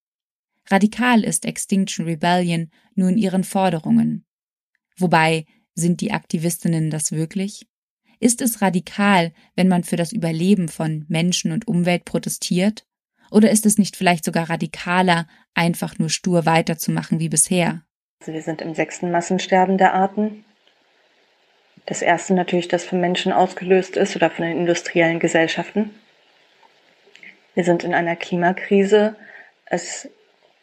Radikal 0.66 1.23
ist 1.23 1.45
Extinction 1.45 2.07
Rebellion 2.07 2.73
nur 2.97 3.11
in 3.11 3.18
ihren 3.18 3.45
Forderungen. 3.45 4.25
Wobei, 4.99 5.47
sind 5.75 6.00
die 6.00 6.12
Aktivistinnen 6.12 6.90
das 6.90 7.12
wirklich? 7.12 7.67
Ist 8.21 8.43
es 8.43 8.61
radikal, 8.61 9.33
wenn 9.55 9.69
man 9.69 9.85
für 9.85 9.97
das 9.97 10.12
Überleben 10.12 10.69
von 10.69 11.05
Menschen 11.09 11.52
und 11.52 11.69
Umwelt 11.69 12.05
protestiert? 12.05 12.85
Oder 13.31 13.50
ist 13.50 13.64
es 13.64 13.78
nicht 13.78 13.97
vielleicht 13.97 14.25
sogar 14.25 14.50
radikaler, 14.50 15.28
einfach 15.55 15.99
nur 15.99 16.11
stur 16.11 16.47
weiterzumachen 16.47 17.21
wie 17.21 17.28
bisher? 17.28 17.83
Also 18.21 18.33
wir 18.33 18.43
sind 18.43 18.61
im 18.61 18.75
sechsten 18.75 19.12
Massensterben 19.12 19.78
der 19.78 19.95
Arten. 19.95 20.45
Das 21.87 22.02
erste 22.02 22.35
natürlich, 22.35 22.69
das 22.69 22.85
von 22.85 23.00
Menschen 23.00 23.33
ausgelöst 23.33 23.97
ist 23.97 24.17
oder 24.17 24.31
von 24.31 24.45
den 24.45 24.59
industriellen 24.59 25.21
Gesellschaften. 25.21 25.90
Wir 27.55 27.64
sind 27.64 27.85
in 27.85 27.95
einer 27.95 28.17
Klimakrise. 28.17 29.17
Es 29.64 30.09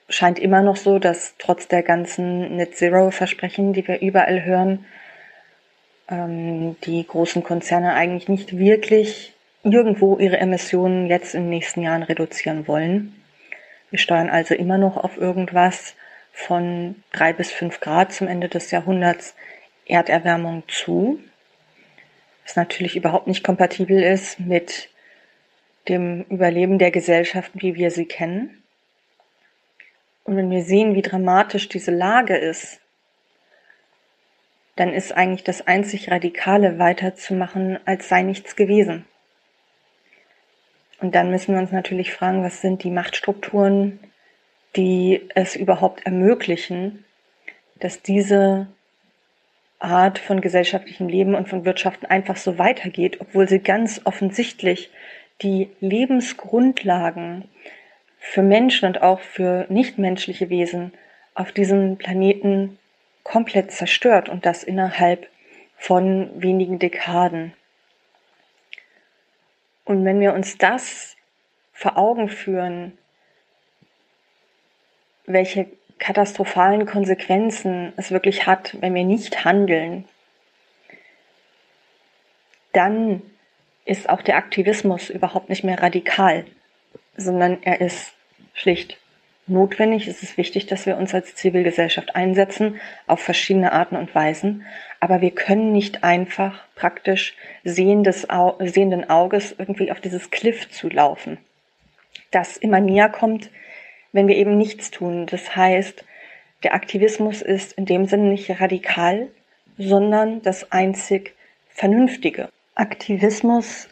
scheint 0.09 0.39
immer 0.39 0.61
noch 0.61 0.75
so, 0.75 0.99
dass 0.99 1.35
trotz 1.37 1.67
der 1.67 1.83
ganzen 1.83 2.55
Net-Zero-Versprechen, 2.57 3.73
die 3.73 3.87
wir 3.87 4.01
überall 4.01 4.43
hören, 4.43 4.85
ähm, 6.09 6.75
die 6.83 7.05
großen 7.05 7.43
Konzerne 7.43 7.93
eigentlich 7.93 8.29
nicht 8.29 8.57
wirklich 8.57 9.33
irgendwo 9.63 10.17
ihre 10.17 10.37
Emissionen 10.37 11.07
jetzt 11.07 11.33
in 11.33 11.43
den 11.43 11.49
nächsten 11.49 11.81
Jahren 11.81 12.03
reduzieren 12.03 12.67
wollen. 12.67 13.15
Wir 13.89 13.99
steuern 13.99 14.29
also 14.29 14.53
immer 14.53 14.77
noch 14.77 14.97
auf 14.97 15.17
irgendwas 15.17 15.95
von 16.31 16.95
drei 17.11 17.33
bis 17.33 17.51
fünf 17.51 17.79
Grad 17.79 18.13
zum 18.13 18.27
Ende 18.27 18.49
des 18.49 18.69
Jahrhunderts 18.71 19.35
Erderwärmung 19.85 20.63
zu, 20.67 21.19
was 22.43 22.55
natürlich 22.55 22.95
überhaupt 22.95 23.27
nicht 23.27 23.43
kompatibel 23.43 24.01
ist 24.01 24.39
mit 24.39 24.89
dem 25.87 26.23
Überleben 26.29 26.77
der 26.77 26.91
Gesellschaften, 26.91 27.61
wie 27.61 27.75
wir 27.75 27.91
sie 27.91 28.05
kennen. 28.05 28.64
Und 30.25 30.35
wenn 30.35 30.49
wir 30.49 30.63
sehen, 30.63 30.95
wie 30.95 31.01
dramatisch 31.01 31.69
diese 31.69 31.91
Lage 31.91 32.35
ist, 32.35 32.81
dann 34.75 34.91
ist 34.91 35.13
eigentlich 35.13 35.43
das 35.43 35.65
einzig 35.65 36.11
Radikale 36.11 36.79
weiterzumachen, 36.79 37.79
als 37.85 38.09
sei 38.09 38.23
nichts 38.23 38.55
gewesen. 38.55 39.05
Und 40.99 41.15
dann 41.15 41.31
müssen 41.31 41.53
wir 41.53 41.61
uns 41.61 41.71
natürlich 41.71 42.11
fragen, 42.13 42.43
was 42.43 42.61
sind 42.61 42.83
die 42.83 42.89
Machtstrukturen, 42.89 43.99
die 44.75 45.21
es 45.35 45.55
überhaupt 45.55 46.05
ermöglichen, 46.05 47.05
dass 47.79 48.01
diese 48.01 48.67
Art 49.79 50.17
von 50.19 50.41
gesellschaftlichem 50.41 51.07
Leben 51.07 51.35
und 51.35 51.47
von 51.47 51.65
Wirtschaften 51.65 52.07
einfach 52.07 52.37
so 52.37 52.57
weitergeht, 52.57 53.21
obwohl 53.21 53.47
sie 53.47 53.59
ganz 53.59 54.01
offensichtlich 54.05 54.89
die 55.41 55.69
Lebensgrundlagen 55.79 57.49
für 58.27 58.41
Menschen 58.41 58.87
und 58.87 59.01
auch 59.01 59.19
für 59.19 59.65
nichtmenschliche 59.69 60.49
Wesen 60.49 60.93
auf 61.35 61.51
diesem 61.51 61.97
Planeten 61.97 62.79
komplett 63.23 63.71
zerstört 63.71 64.29
und 64.29 64.45
das 64.45 64.63
innerhalb 64.63 65.29
von 65.77 66.29
wenigen 66.41 66.79
Dekaden. 66.79 67.53
Und 69.85 70.03
wenn 70.03 70.19
wir 70.19 70.33
uns 70.33 70.57
das 70.57 71.15
vor 71.71 71.97
Augen 71.97 72.27
führen, 72.27 72.97
welche 75.25 75.67
katastrophalen 75.99 76.85
Konsequenzen 76.87 77.93
es 77.95 78.11
wirklich 78.11 78.47
hat, 78.47 78.75
wenn 78.81 78.95
wir 78.95 79.05
nicht 79.05 79.45
handeln, 79.45 80.05
dann 82.73 83.21
ist 83.85 84.09
auch 84.09 84.23
der 84.23 84.37
Aktivismus 84.37 85.09
überhaupt 85.09 85.49
nicht 85.49 85.63
mehr 85.63 85.81
radikal, 85.81 86.45
sondern 87.15 87.61
er 87.63 87.81
ist 87.81 88.14
schlicht 88.55 88.97
notwendig. 89.47 90.07
Es 90.07 90.23
ist 90.23 90.37
wichtig, 90.37 90.65
dass 90.65 90.85
wir 90.85 90.97
uns 90.97 91.13
als 91.13 91.35
Zivilgesellschaft 91.35 92.15
einsetzen 92.15 92.79
auf 93.05 93.19
verschiedene 93.19 93.71
Arten 93.71 93.95
und 93.95 94.13
Weisen. 94.15 94.65
Aber 94.99 95.21
wir 95.21 95.31
können 95.31 95.71
nicht 95.71 96.03
einfach 96.03 96.63
praktisch 96.75 97.35
sehendes, 97.63 98.27
sehenden 98.59 99.09
Auges 99.09 99.53
irgendwie 99.57 99.91
auf 99.91 100.01
dieses 100.01 100.31
Cliff 100.31 100.69
zu 100.71 100.89
laufen, 100.89 101.37
das 102.31 102.57
immer 102.57 102.79
näher 102.79 103.09
kommt, 103.09 103.51
wenn 104.11 104.27
wir 104.27 104.35
eben 104.35 104.57
nichts 104.57 104.91
tun. 104.91 105.27
Das 105.27 105.55
heißt, 105.55 106.03
der 106.63 106.73
Aktivismus 106.73 107.41
ist 107.41 107.73
in 107.73 107.85
dem 107.85 108.05
Sinne 108.05 108.29
nicht 108.29 108.49
radikal, 108.59 109.27
sondern 109.77 110.41
das 110.41 110.71
einzig 110.71 111.35
Vernünftige. 111.69 112.49
Aktivismus 112.73 113.89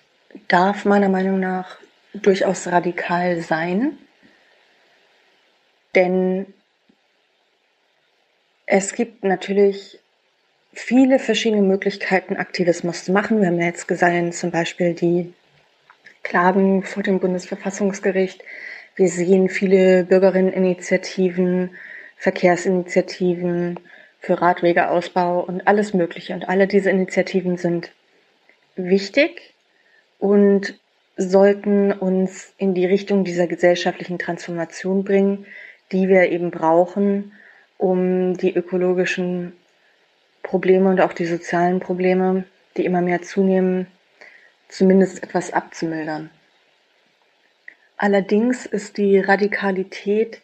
darf 0.48 0.86
meiner 0.86 1.10
Meinung 1.10 1.40
nach 1.40 1.78
durchaus 2.14 2.68
radikal 2.68 3.42
sein, 3.42 3.98
denn 5.96 6.46
es 8.66 8.94
gibt 8.94 9.24
natürlich 9.24 10.00
viele 10.74 11.20
verschiedene 11.20 11.62
Möglichkeiten, 11.62 12.38
Aktivismus 12.38 13.06
zu 13.06 13.12
machen. 13.12 13.40
Wir 13.40 13.48
haben 13.48 13.62
jetzt 13.62 13.88
gesehen, 13.88 14.32
zum 14.32 14.52
Beispiel 14.52 14.94
die 14.94 15.34
Klagen 16.24 16.84
vor 16.84 17.04
dem 17.04 17.20
Bundesverfassungsgericht. 17.20 18.44
Wir 18.96 19.10
sehen 19.10 19.50
viele 19.50 20.04
Bürgerinneninitiativen, 20.06 21.72
Verkehrsinitiativen 22.18 23.80
für 24.20 24.42
Radwegeausbau 24.42 25.42
und 25.42 25.68
alles 25.68 25.94
Mögliche. 25.94 26.34
Und 26.34 26.48
alle 26.48 26.68
diese 26.68 26.90
Initiativen 26.90 27.58
sind 27.58 27.92
wichtig 28.76 29.54
und 30.18 30.80
sollten 31.18 31.92
uns 31.92 32.54
in 32.58 32.74
die 32.74 32.86
Richtung 32.86 33.24
dieser 33.24 33.46
gesellschaftlichen 33.46 34.18
Transformation 34.18 35.04
bringen, 35.04 35.46
die 35.94 36.10
wir 36.10 36.30
eben 36.32 36.52
brauchen, 36.52 37.32
um 37.78 38.36
die 38.36 38.54
ökologischen 38.54 39.54
Probleme 40.42 40.90
und 40.90 41.00
auch 41.00 41.14
die 41.14 41.26
sozialen 41.26 41.80
Probleme, 41.80 42.44
die 42.76 42.86
immer 42.86 43.02
mehr 43.02 43.22
zunehmen, 43.22 43.88
zumindest 44.68 45.24
etwas 45.24 45.54
abzumildern. 45.54 46.30
Allerdings 47.98 48.66
ist 48.66 48.98
die 48.98 49.20
Radikalität 49.20 50.42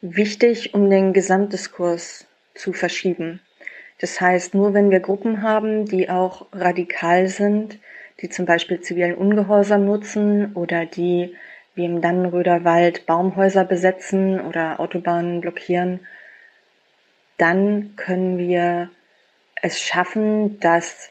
wichtig, 0.00 0.74
um 0.74 0.90
den 0.90 1.12
Gesamtdiskurs 1.12 2.26
zu 2.54 2.72
verschieben. 2.72 3.40
Das 4.00 4.20
heißt, 4.20 4.54
nur 4.54 4.72
wenn 4.72 4.90
wir 4.90 5.00
Gruppen 5.00 5.42
haben, 5.42 5.84
die 5.84 6.08
auch 6.08 6.46
radikal 6.52 7.28
sind, 7.28 7.78
die 8.20 8.30
zum 8.30 8.46
Beispiel 8.46 8.80
zivilen 8.80 9.14
Ungehorsam 9.14 9.84
nutzen 9.84 10.54
oder 10.54 10.86
die 10.86 11.34
wie 11.74 11.84
im 11.84 12.00
Dannenröder 12.00 12.64
Wald 12.64 13.06
Baumhäuser 13.06 13.64
besetzen 13.64 14.40
oder 14.40 14.80
Autobahnen 14.80 15.40
blockieren, 15.40 16.00
dann 17.38 17.94
können 17.96 18.38
wir 18.38 18.90
es 19.62 19.80
schaffen, 19.80 20.60
dass 20.60 21.10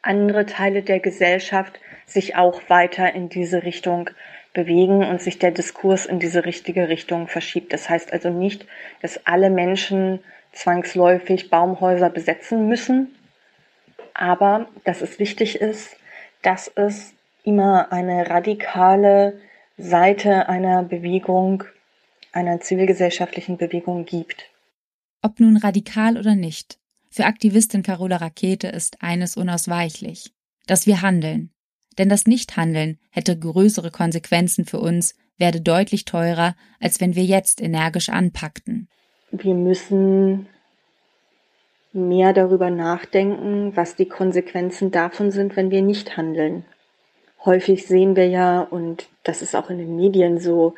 andere 0.00 0.46
Teile 0.46 0.82
der 0.82 1.00
Gesellschaft 1.00 1.80
sich 2.06 2.36
auch 2.36 2.62
weiter 2.68 3.14
in 3.14 3.28
diese 3.28 3.62
Richtung 3.62 4.10
bewegen 4.52 5.04
und 5.04 5.20
sich 5.20 5.38
der 5.38 5.50
Diskurs 5.50 6.06
in 6.06 6.18
diese 6.18 6.44
richtige 6.44 6.88
Richtung 6.88 7.28
verschiebt. 7.28 7.72
Das 7.72 7.88
heißt 7.88 8.12
also 8.12 8.30
nicht, 8.30 8.66
dass 9.00 9.26
alle 9.26 9.50
Menschen 9.50 10.20
zwangsläufig 10.52 11.48
Baumhäuser 11.48 12.10
besetzen 12.10 12.68
müssen, 12.68 13.14
aber 14.14 14.68
dass 14.84 15.00
es 15.00 15.18
wichtig 15.18 15.60
ist, 15.60 15.96
dass 16.42 16.70
es 16.74 17.14
immer 17.42 17.92
eine 17.92 18.30
radikale 18.30 19.40
Seite 19.76 20.48
einer 20.48 20.82
Bewegung, 20.82 21.64
einer 22.32 22.60
zivilgesellschaftlichen 22.60 23.56
Bewegung 23.56 24.04
gibt. 24.04 24.50
Ob 25.22 25.40
nun 25.40 25.56
radikal 25.56 26.16
oder 26.16 26.34
nicht, 26.34 26.78
für 27.10 27.26
Aktivistin 27.26 27.82
Carola 27.82 28.16
Rakete 28.16 28.68
ist 28.68 29.02
eines 29.02 29.36
unausweichlich, 29.36 30.32
dass 30.66 30.86
wir 30.86 31.02
handeln. 31.02 31.50
Denn 31.98 32.08
das 32.08 32.26
Nichthandeln 32.26 32.98
hätte 33.10 33.38
größere 33.38 33.90
Konsequenzen 33.90 34.64
für 34.64 34.80
uns, 34.80 35.14
werde 35.36 35.60
deutlich 35.60 36.04
teurer, 36.06 36.54
als 36.80 37.00
wenn 37.00 37.14
wir 37.14 37.24
jetzt 37.24 37.60
energisch 37.60 38.08
anpackten. 38.08 38.88
Wir 39.30 39.54
müssen 39.54 40.46
mehr 41.92 42.32
darüber 42.32 42.70
nachdenken, 42.70 43.76
was 43.76 43.96
die 43.96 44.08
Konsequenzen 44.08 44.90
davon 44.90 45.30
sind, 45.30 45.56
wenn 45.56 45.70
wir 45.70 45.82
nicht 45.82 46.16
handeln. 46.16 46.64
Häufig 47.44 47.86
sehen 47.86 48.16
wir 48.16 48.28
ja, 48.28 48.60
und 48.60 49.08
das 49.24 49.42
ist 49.42 49.56
auch 49.56 49.70
in 49.70 49.78
den 49.78 49.96
Medien 49.96 50.38
so, 50.38 50.74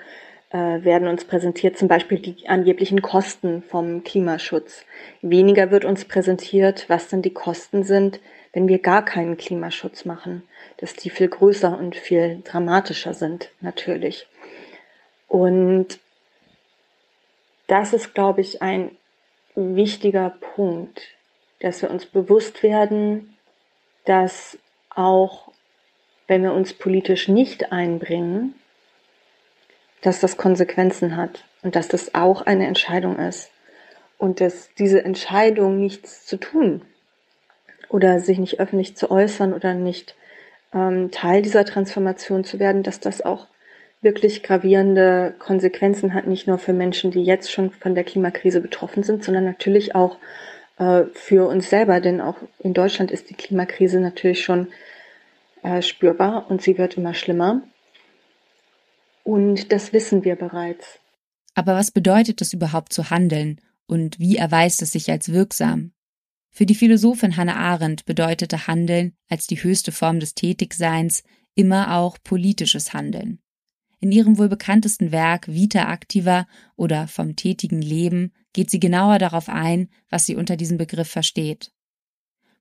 äh, 0.50 0.84
werden 0.84 1.08
uns 1.08 1.24
präsentiert 1.24 1.76
zum 1.76 1.88
Beispiel 1.88 2.20
die 2.20 2.48
angeblichen 2.48 3.02
Kosten 3.02 3.62
vom 3.62 4.04
Klimaschutz. 4.04 4.84
Weniger 5.20 5.70
wird 5.70 5.84
uns 5.84 6.04
präsentiert, 6.04 6.88
was 6.88 7.08
denn 7.08 7.22
die 7.22 7.34
Kosten 7.34 7.82
sind, 7.82 8.20
wenn 8.52 8.68
wir 8.68 8.78
gar 8.78 9.04
keinen 9.04 9.36
Klimaschutz 9.36 10.04
machen. 10.04 10.44
Dass 10.78 10.94
die 10.94 11.10
viel 11.10 11.28
größer 11.28 11.76
und 11.76 11.96
viel 11.96 12.40
dramatischer 12.44 13.14
sind, 13.14 13.50
natürlich. 13.60 14.26
Und 15.28 15.98
das 17.66 17.92
ist, 17.92 18.14
glaube 18.14 18.40
ich, 18.40 18.62
ein 18.62 18.90
wichtiger 19.56 20.30
Punkt, 20.54 21.02
dass 21.60 21.82
wir 21.82 21.90
uns 21.90 22.06
bewusst 22.06 22.62
werden, 22.62 23.36
dass 24.04 24.58
auch 24.90 25.50
wenn 26.26 26.42
wir 26.42 26.52
uns 26.52 26.72
politisch 26.72 27.28
nicht 27.28 27.72
einbringen, 27.72 28.54
dass 30.02 30.20
das 30.20 30.36
Konsequenzen 30.36 31.16
hat 31.16 31.44
und 31.62 31.76
dass 31.76 31.88
das 31.88 32.14
auch 32.14 32.42
eine 32.42 32.66
Entscheidung 32.66 33.18
ist. 33.18 33.50
Und 34.18 34.40
dass 34.40 34.70
diese 34.78 35.04
Entscheidung 35.04 35.80
nichts 35.80 36.24
zu 36.24 36.36
tun 36.36 36.82
oder 37.88 38.20
sich 38.20 38.38
nicht 38.38 38.60
öffentlich 38.60 38.96
zu 38.96 39.10
äußern 39.10 39.52
oder 39.52 39.74
nicht 39.74 40.14
ähm, 40.72 41.10
Teil 41.10 41.42
dieser 41.42 41.64
Transformation 41.64 42.44
zu 42.44 42.58
werden, 42.58 42.82
dass 42.82 43.00
das 43.00 43.22
auch 43.22 43.46
wirklich 44.02 44.42
gravierende 44.42 45.34
Konsequenzen 45.38 46.14
hat, 46.14 46.26
nicht 46.26 46.46
nur 46.46 46.58
für 46.58 46.72
Menschen, 46.72 47.10
die 47.10 47.24
jetzt 47.24 47.50
schon 47.50 47.70
von 47.70 47.94
der 47.94 48.04
Klimakrise 48.04 48.60
betroffen 48.60 49.02
sind, 49.02 49.24
sondern 49.24 49.44
natürlich 49.44 49.94
auch 49.94 50.18
äh, 50.78 51.04
für 51.14 51.48
uns 51.48 51.70
selber, 51.70 52.00
denn 52.00 52.20
auch 52.20 52.36
in 52.58 52.74
Deutschland 52.74 53.10
ist 53.10 53.30
die 53.30 53.34
Klimakrise 53.34 54.00
natürlich 54.00 54.44
schon 54.44 54.68
äh, 55.64 55.82
spürbar 55.82 56.50
und 56.50 56.62
sie 56.62 56.78
wird 56.78 56.96
immer 56.96 57.14
schlimmer. 57.14 57.62
Und 59.24 59.72
das 59.72 59.92
wissen 59.92 60.24
wir 60.24 60.36
bereits. 60.36 61.00
Aber 61.54 61.74
was 61.74 61.90
bedeutet 61.90 62.40
es 62.42 62.52
überhaupt 62.52 62.92
zu 62.92 63.10
handeln 63.10 63.60
und 63.86 64.18
wie 64.18 64.36
erweist 64.36 64.82
es 64.82 64.92
sich 64.92 65.10
als 65.10 65.32
wirksam? 65.32 65.92
Für 66.50 66.66
die 66.66 66.74
Philosophin 66.74 67.36
Hannah 67.36 67.56
Arendt 67.56 68.04
bedeutete 68.04 68.66
Handeln 68.66 69.16
als 69.28 69.46
die 69.46 69.62
höchste 69.62 69.90
Form 69.90 70.20
des 70.20 70.34
Tätigseins 70.34 71.24
immer 71.54 71.96
auch 71.96 72.18
politisches 72.22 72.92
Handeln. 72.92 73.40
In 74.00 74.12
ihrem 74.12 74.38
wohl 74.38 74.48
bekanntesten 74.48 75.12
Werk 75.12 75.48
Vita 75.48 75.90
Activa 75.90 76.46
oder 76.76 77.08
vom 77.08 77.36
tätigen 77.36 77.80
Leben 77.80 78.32
geht 78.52 78.70
sie 78.70 78.78
genauer 78.78 79.18
darauf 79.18 79.48
ein, 79.48 79.88
was 80.10 80.26
sie 80.26 80.36
unter 80.36 80.56
diesem 80.56 80.76
Begriff 80.76 81.08
versteht. 81.08 81.72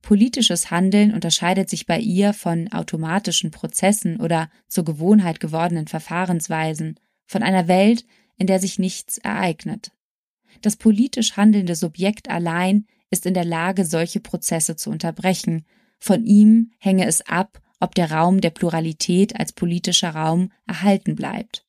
Politisches 0.03 0.69
Handeln 0.69 1.13
unterscheidet 1.13 1.69
sich 1.69 1.85
bei 1.85 1.97
ihr 1.97 2.33
von 2.33 2.69
automatischen 2.73 3.51
Prozessen 3.51 4.19
oder 4.19 4.49
zur 4.67 4.83
Gewohnheit 4.83 5.39
gewordenen 5.39 5.87
Verfahrensweisen, 5.87 6.99
von 7.25 7.41
einer 7.41 7.69
Welt, 7.69 8.05
in 8.37 8.45
der 8.45 8.59
sich 8.59 8.77
nichts 8.77 9.17
ereignet. 9.17 9.93
Das 10.61 10.75
politisch 10.75 11.37
handelnde 11.37 11.75
Subjekt 11.75 12.29
allein 12.29 12.85
ist 13.11 13.25
in 13.25 13.33
der 13.33 13.45
Lage, 13.45 13.85
solche 13.85 14.19
Prozesse 14.19 14.75
zu 14.75 14.89
unterbrechen. 14.89 15.65
Von 15.99 16.25
ihm 16.25 16.71
hänge 16.79 17.05
es 17.05 17.21
ab, 17.21 17.61
ob 17.79 17.95
der 17.95 18.11
Raum 18.11 18.41
der 18.41 18.49
Pluralität 18.49 19.39
als 19.39 19.53
politischer 19.53 20.09
Raum 20.09 20.51
erhalten 20.67 21.15
bleibt. 21.15 21.65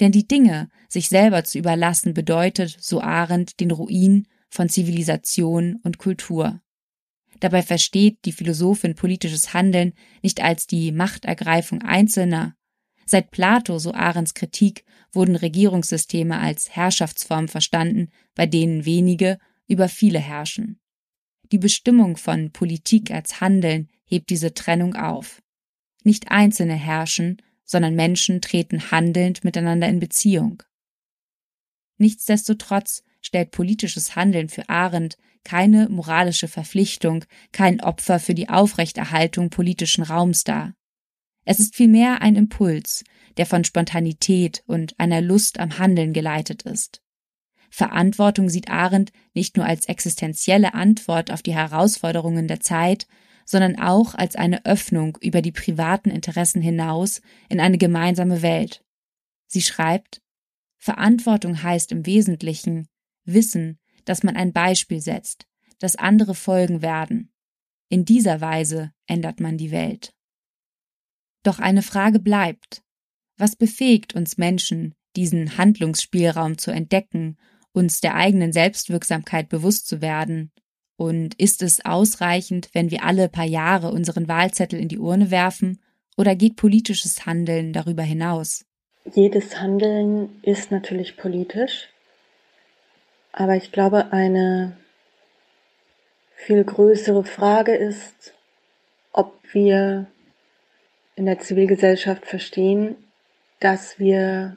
Denn 0.00 0.10
die 0.10 0.26
Dinge, 0.26 0.70
sich 0.88 1.10
selber 1.10 1.44
zu 1.44 1.58
überlassen, 1.58 2.14
bedeutet, 2.14 2.78
so 2.80 3.02
Arendt, 3.02 3.60
den 3.60 3.72
Ruin 3.72 4.26
von 4.48 4.70
Zivilisation 4.70 5.80
und 5.82 5.98
Kultur. 5.98 6.62
Dabei 7.40 7.62
versteht 7.62 8.24
die 8.24 8.32
Philosophin 8.32 8.94
politisches 8.94 9.54
Handeln 9.54 9.92
nicht 10.22 10.42
als 10.42 10.66
die 10.66 10.92
Machtergreifung 10.92 11.82
Einzelner. 11.82 12.54
Seit 13.06 13.30
Plato, 13.30 13.78
so 13.78 13.94
Arends 13.94 14.34
Kritik, 14.34 14.84
wurden 15.12 15.36
Regierungssysteme 15.36 16.38
als 16.38 16.70
Herrschaftsform 16.70 17.48
verstanden, 17.48 18.10
bei 18.34 18.46
denen 18.46 18.84
wenige 18.84 19.38
über 19.66 19.88
viele 19.88 20.18
herrschen. 20.18 20.80
Die 21.50 21.58
Bestimmung 21.58 22.16
von 22.16 22.52
Politik 22.52 23.10
als 23.10 23.40
Handeln 23.40 23.88
hebt 24.04 24.28
diese 24.30 24.52
Trennung 24.52 24.94
auf. 24.96 25.42
Nicht 26.04 26.30
Einzelne 26.30 26.74
herrschen, 26.74 27.40
sondern 27.64 27.94
Menschen 27.94 28.40
treten 28.40 28.90
handelnd 28.90 29.44
miteinander 29.44 29.88
in 29.88 30.00
Beziehung. 30.00 30.62
Nichtsdestotrotz 31.98 33.02
stellt 33.20 33.50
politisches 33.50 34.16
Handeln 34.16 34.48
für 34.48 34.68
Arendt 34.68 35.16
keine 35.44 35.88
moralische 35.88 36.48
Verpflichtung, 36.48 37.24
kein 37.52 37.80
Opfer 37.80 38.18
für 38.18 38.34
die 38.34 38.48
Aufrechterhaltung 38.48 39.50
politischen 39.50 40.02
Raums 40.02 40.44
dar. 40.44 40.74
Es 41.44 41.60
ist 41.60 41.74
vielmehr 41.74 42.20
ein 42.20 42.36
Impuls, 42.36 43.04
der 43.36 43.46
von 43.46 43.64
Spontanität 43.64 44.62
und 44.66 44.98
einer 45.00 45.20
Lust 45.20 45.58
am 45.58 45.78
Handeln 45.78 46.12
geleitet 46.12 46.62
ist. 46.62 47.00
Verantwortung 47.70 48.48
sieht 48.48 48.70
Arendt 48.70 49.12
nicht 49.34 49.56
nur 49.56 49.66
als 49.66 49.86
existenzielle 49.86 50.74
Antwort 50.74 51.30
auf 51.30 51.42
die 51.42 51.54
Herausforderungen 51.54 52.48
der 52.48 52.60
Zeit, 52.60 53.06
sondern 53.44 53.78
auch 53.78 54.14
als 54.14 54.36
eine 54.36 54.64
Öffnung 54.66 55.16
über 55.20 55.40
die 55.40 55.52
privaten 55.52 56.10
Interessen 56.10 56.60
hinaus 56.60 57.22
in 57.48 57.60
eine 57.60 57.78
gemeinsame 57.78 58.42
Welt. 58.42 58.84
Sie 59.46 59.62
schreibt, 59.62 60.20
Verantwortung 60.76 61.62
heißt 61.62 61.92
im 61.92 62.04
Wesentlichen 62.04 62.88
Wissen, 63.24 63.78
dass 64.08 64.22
man 64.22 64.36
ein 64.36 64.52
Beispiel 64.52 65.00
setzt, 65.00 65.46
dass 65.78 65.96
andere 65.96 66.34
folgen 66.34 66.82
werden. 66.82 67.32
In 67.88 68.04
dieser 68.04 68.40
Weise 68.40 68.92
ändert 69.06 69.40
man 69.40 69.58
die 69.58 69.70
Welt. 69.70 70.12
Doch 71.42 71.58
eine 71.58 71.82
Frage 71.82 72.18
bleibt. 72.18 72.82
Was 73.36 73.56
befähigt 73.56 74.14
uns 74.14 74.36
Menschen, 74.36 74.94
diesen 75.16 75.56
Handlungsspielraum 75.56 76.58
zu 76.58 76.70
entdecken, 76.70 77.38
uns 77.72 78.00
der 78.00 78.14
eigenen 78.14 78.52
Selbstwirksamkeit 78.52 79.48
bewusst 79.48 79.86
zu 79.86 80.00
werden? 80.00 80.52
Und 80.96 81.34
ist 81.36 81.62
es 81.62 81.84
ausreichend, 81.84 82.70
wenn 82.72 82.90
wir 82.90 83.04
alle 83.04 83.28
paar 83.28 83.44
Jahre 83.46 83.92
unseren 83.92 84.26
Wahlzettel 84.26 84.80
in 84.80 84.88
die 84.88 84.98
Urne 84.98 85.30
werfen, 85.30 85.80
oder 86.16 86.34
geht 86.34 86.56
politisches 86.56 87.26
Handeln 87.26 87.72
darüber 87.72 88.02
hinaus? 88.02 88.64
Jedes 89.14 89.60
Handeln 89.60 90.30
ist 90.42 90.72
natürlich 90.72 91.16
politisch, 91.16 91.88
aber 93.38 93.54
ich 93.54 93.70
glaube, 93.70 94.12
eine 94.12 94.76
viel 96.34 96.64
größere 96.64 97.22
Frage 97.22 97.72
ist, 97.72 98.34
ob 99.12 99.32
wir 99.52 100.06
in 101.14 101.26
der 101.26 101.38
Zivilgesellschaft 101.38 102.26
verstehen, 102.26 102.96
dass 103.60 104.00
wir 104.00 104.56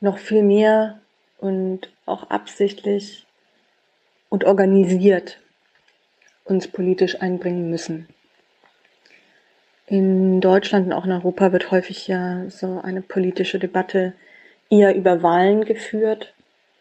noch 0.00 0.16
viel 0.16 0.42
mehr 0.42 1.02
und 1.36 1.92
auch 2.06 2.30
absichtlich 2.30 3.26
und 4.30 4.44
organisiert 4.44 5.38
uns 6.44 6.68
politisch 6.68 7.20
einbringen 7.20 7.68
müssen. 7.68 8.08
In 9.86 10.40
Deutschland 10.40 10.86
und 10.86 10.94
auch 10.94 11.04
in 11.04 11.12
Europa 11.12 11.52
wird 11.52 11.70
häufig 11.70 12.08
ja 12.08 12.48
so 12.48 12.80
eine 12.80 13.02
politische 13.02 13.58
Debatte 13.58 14.14
eher 14.70 14.96
über 14.96 15.22
Wahlen 15.22 15.66
geführt. 15.66 16.32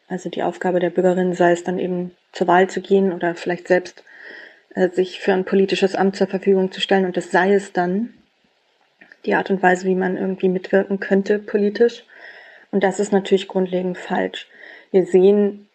Also 0.07 0.29
die 0.29 0.43
Aufgabe 0.43 0.79
der 0.79 0.89
Bürgerin 0.89 1.33
sei 1.33 1.51
es 1.51 1.63
dann 1.63 1.79
eben 1.79 2.15
zur 2.31 2.47
Wahl 2.47 2.69
zu 2.69 2.81
gehen 2.81 3.11
oder 3.11 3.35
vielleicht 3.35 3.67
selbst 3.67 4.03
äh, 4.73 4.89
sich 4.89 5.19
für 5.19 5.33
ein 5.33 5.45
politisches 5.45 5.95
Amt 5.95 6.15
zur 6.15 6.27
Verfügung 6.27 6.71
zu 6.71 6.79
stellen 6.79 7.05
und 7.05 7.17
das 7.17 7.31
sei 7.31 7.53
es 7.53 7.73
dann 7.73 8.13
die 9.25 9.35
Art 9.35 9.49
und 9.49 9.61
Weise, 9.61 9.85
wie 9.85 9.95
man 9.95 10.17
irgendwie 10.17 10.49
mitwirken 10.49 10.99
könnte 10.99 11.39
politisch. 11.39 12.05
Und 12.71 12.83
das 12.83 12.99
ist 12.99 13.11
natürlich 13.11 13.47
grundlegend 13.47 13.97
falsch. 13.97 14.47
Wir 14.91 15.05
sehen 15.05 15.67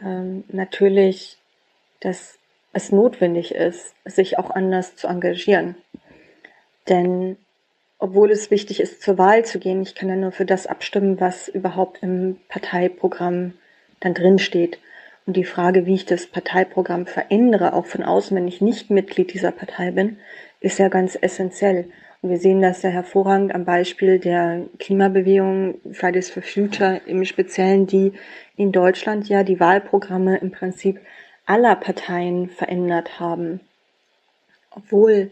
ähm, 0.00 0.44
natürlich, 0.48 1.38
dass 2.00 2.38
es 2.72 2.92
notwendig 2.92 3.54
ist, 3.54 3.94
sich 4.04 4.38
auch 4.38 4.50
anders 4.50 4.96
zu 4.96 5.08
engagieren. 5.08 5.74
Denn 6.88 7.36
obwohl 7.98 8.30
es 8.30 8.50
wichtig 8.50 8.80
ist, 8.80 9.02
zur 9.02 9.18
Wahl 9.18 9.44
zu 9.44 9.58
gehen, 9.58 9.82
ich 9.82 9.94
kann 9.94 10.08
ja 10.08 10.16
nur 10.16 10.32
für 10.32 10.44
das 10.44 10.66
abstimmen, 10.66 11.20
was 11.20 11.48
überhaupt 11.48 12.02
im 12.02 12.38
Parteiprogramm 12.48 13.54
dann 14.04 14.14
drinsteht. 14.14 14.78
Und 15.26 15.36
die 15.36 15.44
Frage, 15.44 15.86
wie 15.86 15.94
ich 15.94 16.04
das 16.04 16.26
Parteiprogramm 16.26 17.06
verändere, 17.06 17.74
auch 17.74 17.86
von 17.86 18.02
außen, 18.02 18.36
wenn 18.36 18.48
ich 18.48 18.60
nicht 18.60 18.90
Mitglied 18.90 19.32
dieser 19.32 19.52
Partei 19.52 19.92
bin, 19.92 20.18
ist 20.60 20.78
ja 20.78 20.88
ganz 20.88 21.16
essentiell. 21.20 21.86
Und 22.22 22.30
wir 22.30 22.38
sehen 22.38 22.62
das 22.62 22.82
ja 22.82 22.90
hervorragend 22.90 23.54
am 23.54 23.64
Beispiel 23.64 24.18
der 24.18 24.62
Klimabewegung 24.78 25.80
Fridays 25.92 26.30
for 26.30 26.42
Future 26.42 27.00
im 27.06 27.24
Speziellen, 27.24 27.86
die 27.86 28.12
in 28.56 28.72
Deutschland 28.72 29.28
ja 29.28 29.42
die 29.42 29.60
Wahlprogramme 29.60 30.38
im 30.38 30.50
Prinzip 30.52 31.00
aller 31.46 31.74
Parteien 31.76 32.48
verändert 32.48 33.18
haben. 33.18 33.60
Obwohl 34.70 35.30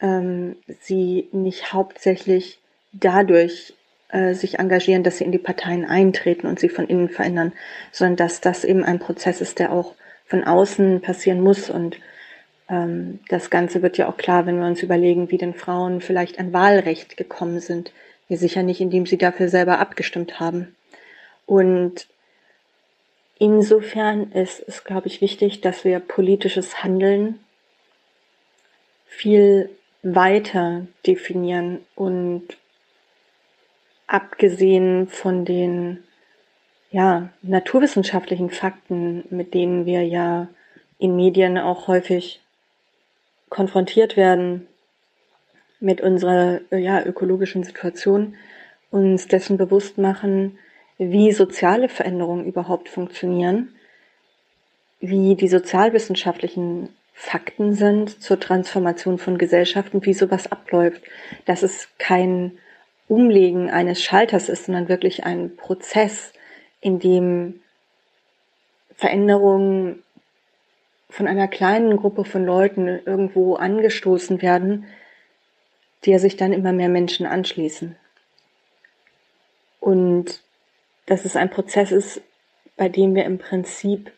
ähm, 0.00 0.56
sie 0.80 1.28
nicht 1.32 1.72
hauptsächlich 1.72 2.58
dadurch 2.92 3.74
äh, 4.12 4.34
sich 4.34 4.58
engagieren, 4.58 5.02
dass 5.02 5.18
sie 5.18 5.24
in 5.24 5.32
die 5.32 5.38
Parteien 5.38 5.84
eintreten 5.84 6.46
und 6.46 6.60
sie 6.60 6.68
von 6.68 6.86
innen 6.86 7.08
verändern, 7.08 7.52
sondern 7.90 8.16
dass 8.16 8.40
das 8.40 8.64
eben 8.64 8.84
ein 8.84 8.98
Prozess 8.98 9.40
ist, 9.40 9.58
der 9.58 9.72
auch 9.72 9.94
von 10.26 10.44
außen 10.44 11.00
passieren 11.00 11.40
muss. 11.40 11.70
Und 11.70 11.96
ähm, 12.68 13.20
das 13.28 13.50
Ganze 13.50 13.82
wird 13.82 13.98
ja 13.98 14.08
auch 14.08 14.16
klar, 14.16 14.46
wenn 14.46 14.60
wir 14.60 14.66
uns 14.66 14.82
überlegen, 14.82 15.30
wie 15.30 15.38
denn 15.38 15.54
Frauen 15.54 16.00
vielleicht 16.00 16.38
an 16.38 16.52
Wahlrecht 16.52 17.16
gekommen 17.16 17.60
sind. 17.60 17.92
Wir 18.28 18.36
sicher 18.36 18.62
nicht, 18.62 18.80
indem 18.80 19.06
sie 19.06 19.18
dafür 19.18 19.48
selber 19.48 19.78
abgestimmt 19.78 20.40
haben. 20.40 20.76
Und 21.46 22.06
insofern 23.38 24.30
ist 24.32 24.62
es, 24.66 24.84
glaube 24.84 25.08
ich, 25.08 25.20
wichtig, 25.20 25.60
dass 25.60 25.84
wir 25.84 26.00
politisches 26.00 26.84
Handeln 26.84 27.40
viel 29.06 29.70
weiter 30.02 30.86
definieren 31.06 31.80
und 31.94 32.58
abgesehen 34.06 35.08
von 35.08 35.44
den 35.44 36.02
ja, 36.90 37.30
naturwissenschaftlichen 37.42 38.50
Fakten, 38.50 39.24
mit 39.30 39.54
denen 39.54 39.86
wir 39.86 40.02
ja 40.02 40.48
in 40.98 41.16
Medien 41.16 41.58
auch 41.58 41.88
häufig 41.88 42.40
konfrontiert 43.48 44.16
werden, 44.16 44.66
mit 45.80 46.00
unserer 46.00 46.60
ja, 46.70 47.04
ökologischen 47.04 47.64
Situation, 47.64 48.36
uns 48.90 49.26
dessen 49.26 49.56
bewusst 49.56 49.98
machen, 49.98 50.58
wie 50.98 51.32
soziale 51.32 51.88
Veränderungen 51.88 52.46
überhaupt 52.46 52.88
funktionieren, 52.88 53.74
wie 55.00 55.34
die 55.34 55.48
sozialwissenschaftlichen 55.48 56.90
Fakten 57.12 57.74
sind 57.74 58.22
zur 58.22 58.38
Transformation 58.38 59.18
von 59.18 59.38
Gesellschaften, 59.38 60.04
wie 60.04 60.14
sowas 60.14 60.50
abläuft. 60.50 61.02
Dass 61.44 61.62
es 61.62 61.88
kein 61.98 62.58
Umlegen 63.08 63.70
eines 63.70 64.02
Schalters 64.02 64.48
ist, 64.48 64.66
sondern 64.66 64.88
wirklich 64.88 65.24
ein 65.24 65.56
Prozess, 65.56 66.32
in 66.80 66.98
dem 66.98 67.60
Veränderungen 68.94 70.02
von 71.08 71.28
einer 71.28 71.48
kleinen 71.48 71.96
Gruppe 71.96 72.24
von 72.24 72.44
Leuten 72.44 72.88
irgendwo 72.88 73.54
angestoßen 73.54 74.42
werden, 74.42 74.86
der 76.06 76.18
sich 76.18 76.36
dann 76.36 76.52
immer 76.52 76.72
mehr 76.72 76.88
Menschen 76.88 77.26
anschließen. 77.26 77.96
Und 79.78 80.42
dass 81.06 81.24
es 81.24 81.36
ein 81.36 81.50
Prozess 81.50 81.92
ist, 81.92 82.22
bei 82.76 82.88
dem 82.88 83.14
wir 83.14 83.24
im 83.24 83.38
Prinzip 83.38 84.12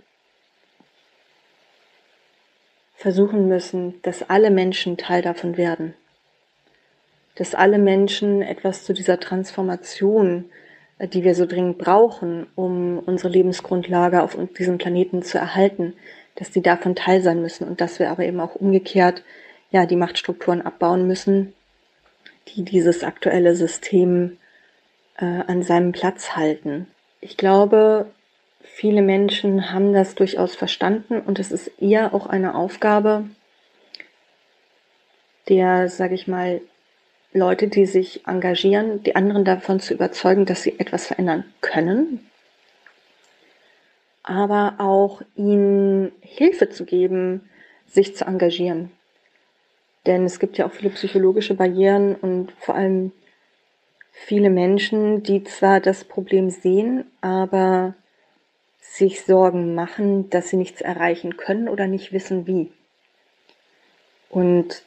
versuchen 2.94 3.48
müssen, 3.48 4.00
dass 4.02 4.28
alle 4.30 4.50
Menschen 4.50 4.96
Teil 4.96 5.20
davon 5.20 5.56
werden. 5.56 5.94
Dass 7.34 7.54
alle 7.54 7.78
Menschen 7.78 8.42
etwas 8.42 8.84
zu 8.84 8.92
dieser 8.92 9.18
Transformation, 9.20 10.46
äh, 10.98 11.08
die 11.08 11.24
wir 11.24 11.34
so 11.34 11.46
dringend 11.46 11.78
brauchen, 11.78 12.46
um 12.54 12.98
unsere 12.98 13.32
Lebensgrundlage 13.32 14.22
auf 14.22 14.36
diesem 14.58 14.78
Planeten 14.78 15.22
zu 15.22 15.38
erhalten, 15.38 15.94
dass 16.36 16.50
die 16.50 16.62
davon 16.62 16.94
Teil 16.94 17.22
sein 17.22 17.40
müssen 17.40 17.66
und 17.66 17.80
dass 17.80 17.98
wir 17.98 18.10
aber 18.10 18.24
eben 18.24 18.40
auch 18.40 18.54
umgekehrt 18.54 19.22
ja 19.70 19.86
die 19.86 19.96
Machtstrukturen 19.96 20.62
abbauen 20.62 21.06
müssen, 21.06 21.52
die 22.48 22.62
dieses 22.64 23.02
aktuelle 23.02 23.54
System 23.54 24.38
äh, 25.16 25.24
an 25.24 25.62
seinem 25.62 25.92
Platz 25.92 26.36
halten. 26.36 26.86
Ich 27.20 27.36
glaube, 27.36 28.06
Viele 28.66 29.02
Menschen 29.02 29.70
haben 29.70 29.92
das 29.92 30.14
durchaus 30.14 30.56
verstanden 30.56 31.20
und 31.20 31.38
es 31.38 31.52
ist 31.52 31.70
eher 31.80 32.14
auch 32.14 32.26
eine 32.26 32.54
Aufgabe 32.54 33.28
der, 35.48 35.88
sage 35.88 36.14
ich 36.14 36.26
mal, 36.26 36.62
Leute, 37.36 37.66
die 37.66 37.84
sich 37.84 38.26
engagieren, 38.28 39.02
die 39.02 39.16
anderen 39.16 39.44
davon 39.44 39.80
zu 39.80 39.92
überzeugen, 39.92 40.46
dass 40.46 40.62
sie 40.62 40.78
etwas 40.78 41.08
verändern 41.08 41.44
können, 41.60 42.30
aber 44.22 44.76
auch 44.78 45.20
ihnen 45.34 46.12
Hilfe 46.20 46.70
zu 46.70 46.84
geben, 46.84 47.50
sich 47.88 48.14
zu 48.14 48.24
engagieren. 48.24 48.92
Denn 50.06 50.24
es 50.24 50.38
gibt 50.38 50.58
ja 50.58 50.66
auch 50.66 50.72
viele 50.72 50.90
psychologische 50.90 51.54
Barrieren 51.54 52.14
und 52.14 52.52
vor 52.52 52.76
allem 52.76 53.10
viele 54.12 54.48
Menschen, 54.48 55.24
die 55.24 55.42
zwar 55.42 55.80
das 55.80 56.04
Problem 56.04 56.50
sehen, 56.50 57.04
aber 57.20 57.94
sich 58.80 59.24
Sorgen 59.24 59.74
machen, 59.74 60.30
dass 60.30 60.50
sie 60.50 60.56
nichts 60.56 60.80
erreichen 60.80 61.36
können 61.36 61.68
oder 61.68 61.88
nicht 61.88 62.12
wissen 62.12 62.46
wie. 62.46 62.70
Und 64.30 64.84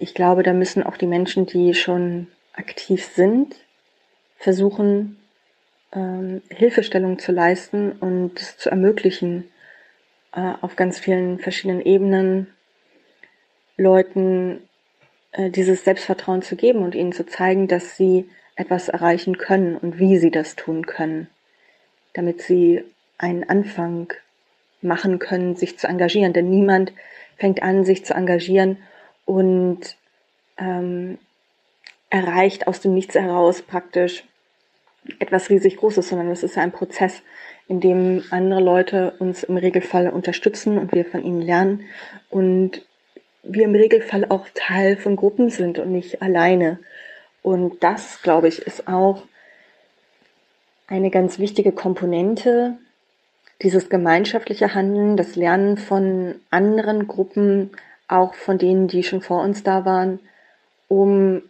ich 0.00 0.14
glaube, 0.14 0.42
da 0.42 0.54
müssen 0.54 0.82
auch 0.82 0.96
die 0.96 1.06
Menschen, 1.06 1.44
die 1.44 1.74
schon 1.74 2.28
aktiv 2.54 3.04
sind, 3.04 3.54
versuchen, 4.38 5.18
ähm, 5.92 6.40
Hilfestellung 6.48 7.18
zu 7.18 7.32
leisten 7.32 7.92
und 7.92 8.40
es 8.40 8.56
zu 8.56 8.70
ermöglichen, 8.70 9.50
äh, 10.32 10.52
auf 10.62 10.76
ganz 10.76 10.98
vielen 10.98 11.38
verschiedenen 11.38 11.82
Ebenen 11.82 12.46
Leuten 13.76 14.62
äh, 15.32 15.50
dieses 15.50 15.84
Selbstvertrauen 15.84 16.40
zu 16.40 16.56
geben 16.56 16.82
und 16.82 16.94
ihnen 16.94 17.12
zu 17.12 17.26
zeigen, 17.26 17.68
dass 17.68 17.98
sie 17.98 18.28
etwas 18.56 18.88
erreichen 18.88 19.36
können 19.36 19.76
und 19.76 19.98
wie 19.98 20.16
sie 20.16 20.30
das 20.30 20.56
tun 20.56 20.86
können, 20.86 21.28
damit 22.14 22.40
sie 22.40 22.84
einen 23.18 23.46
Anfang 23.48 24.12
machen 24.80 25.18
können, 25.18 25.56
sich 25.56 25.78
zu 25.78 25.88
engagieren. 25.88 26.32
Denn 26.32 26.48
niemand 26.48 26.94
fängt 27.36 27.62
an, 27.62 27.84
sich 27.84 28.04
zu 28.06 28.14
engagieren 28.14 28.78
und 29.24 29.96
ähm, 30.58 31.18
erreicht 32.10 32.66
aus 32.66 32.80
dem 32.80 32.94
Nichts 32.94 33.14
heraus 33.14 33.62
praktisch 33.62 34.24
etwas 35.18 35.48
riesig 35.48 35.76
Großes, 35.76 36.08
sondern 36.08 36.30
es 36.30 36.42
ist 36.42 36.58
ein 36.58 36.72
Prozess, 36.72 37.22
in 37.68 37.80
dem 37.80 38.24
andere 38.30 38.60
Leute 38.60 39.14
uns 39.18 39.44
im 39.44 39.56
Regelfall 39.56 40.10
unterstützen 40.10 40.76
und 40.76 40.92
wir 40.92 41.04
von 41.04 41.24
ihnen 41.24 41.40
lernen 41.40 41.84
und 42.28 42.84
wir 43.42 43.64
im 43.64 43.74
Regelfall 43.74 44.26
auch 44.28 44.46
Teil 44.54 44.96
von 44.96 45.16
Gruppen 45.16 45.50
sind 45.50 45.78
und 45.78 45.92
nicht 45.92 46.20
alleine. 46.20 46.78
Und 47.42 47.82
das, 47.82 48.22
glaube 48.22 48.48
ich, 48.48 48.60
ist 48.60 48.86
auch 48.88 49.22
eine 50.88 51.10
ganz 51.10 51.38
wichtige 51.38 51.72
Komponente 51.72 52.76
dieses 53.62 53.88
gemeinschaftliche 53.88 54.74
Handeln, 54.74 55.16
das 55.16 55.36
Lernen 55.36 55.76
von 55.76 56.40
anderen 56.50 57.06
Gruppen, 57.06 57.70
auch 58.10 58.34
von 58.34 58.58
denen, 58.58 58.88
die 58.88 59.02
schon 59.02 59.20
vor 59.20 59.42
uns 59.42 59.62
da 59.62 59.84
waren, 59.84 60.20
um 60.88 61.42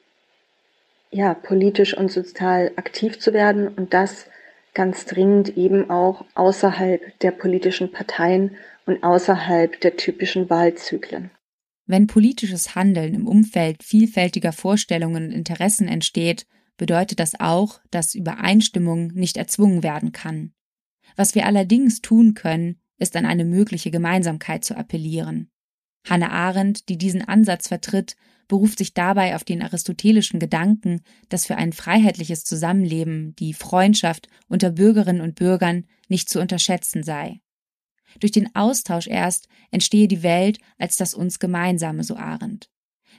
ja, 1.11 1.35
politisch 1.35 1.97
und 1.97 2.11
sozial 2.11 2.73
aktiv 2.77 3.19
zu 3.19 3.33
werden 3.33 3.69
und 3.69 3.93
das 3.95 4.27
ganz 4.75 5.05
dringend 5.07 5.57
eben 5.57 5.91
auch 5.91 6.25
außerhalb 6.35 7.19
der 7.21 7.33
politischen 7.33 7.91
Parteien 7.91 8.57
und 8.87 9.03
außerhalb 9.03 9.81
der 9.81 9.97
typischen 9.97 10.49
Wahlzyklen. 10.49 11.31
Wenn 11.87 12.07
politisches 12.07 12.77
Handeln 12.77 13.15
im 13.15 13.27
Umfeld 13.27 13.83
vielfältiger 13.83 14.53
Vorstellungen 14.53 15.27
und 15.27 15.33
Interessen 15.33 15.89
entsteht, 15.89 16.47
bedeutet 16.77 17.19
das 17.19 17.39
auch, 17.41 17.81
dass 17.91 18.15
Übereinstimmung 18.15 19.09
nicht 19.09 19.37
erzwungen 19.37 19.83
werden 19.83 20.13
kann. 20.13 20.53
Was 21.17 21.35
wir 21.35 21.47
allerdings 21.47 22.01
tun 22.01 22.35
können, 22.35 22.81
ist 22.99 23.17
an 23.17 23.27
eine 23.27 23.45
mögliche 23.45 23.91
Gemeinsamkeit 23.91 24.65
zu 24.65 24.77
appellieren. 24.77 25.51
Hannah 26.09 26.31
Arendt, 26.31 26.89
die 26.89 26.99
diesen 26.99 27.23
Ansatz 27.23 27.69
vertritt, 27.69 28.17
beruft 28.49 28.79
sich 28.79 28.95
dabei 28.95 29.37
auf 29.37 29.45
den 29.45 29.63
aristotelischen 29.63 30.41
Gedanken, 30.41 31.03
dass 31.29 31.47
für 31.47 31.57
ein 31.57 31.73
freiheitliches 31.73 32.45
Zusammenleben 32.45 33.35
die 33.37 33.55
Freundschaft 33.55 34.29
unter 34.49 34.71
Bürgerinnen 34.71 35.21
und 35.21 35.37
Bürgern 35.37 35.87
nicht 36.09 36.29
zu 36.29 36.41
unterschätzen 36.41 37.03
sei. 37.03 37.41
Durch 38.19 38.33
den 38.33 38.55
Austausch 38.57 39.07
erst 39.07 39.49
entstehe 39.71 40.09
die 40.09 40.25
Welt 40.25 40.59
als 40.79 40.97
das 40.97 41.15
uns 41.15 41.39
Gemeinsame, 41.39 42.03
so 42.03 42.17
Arendt. 42.17 42.69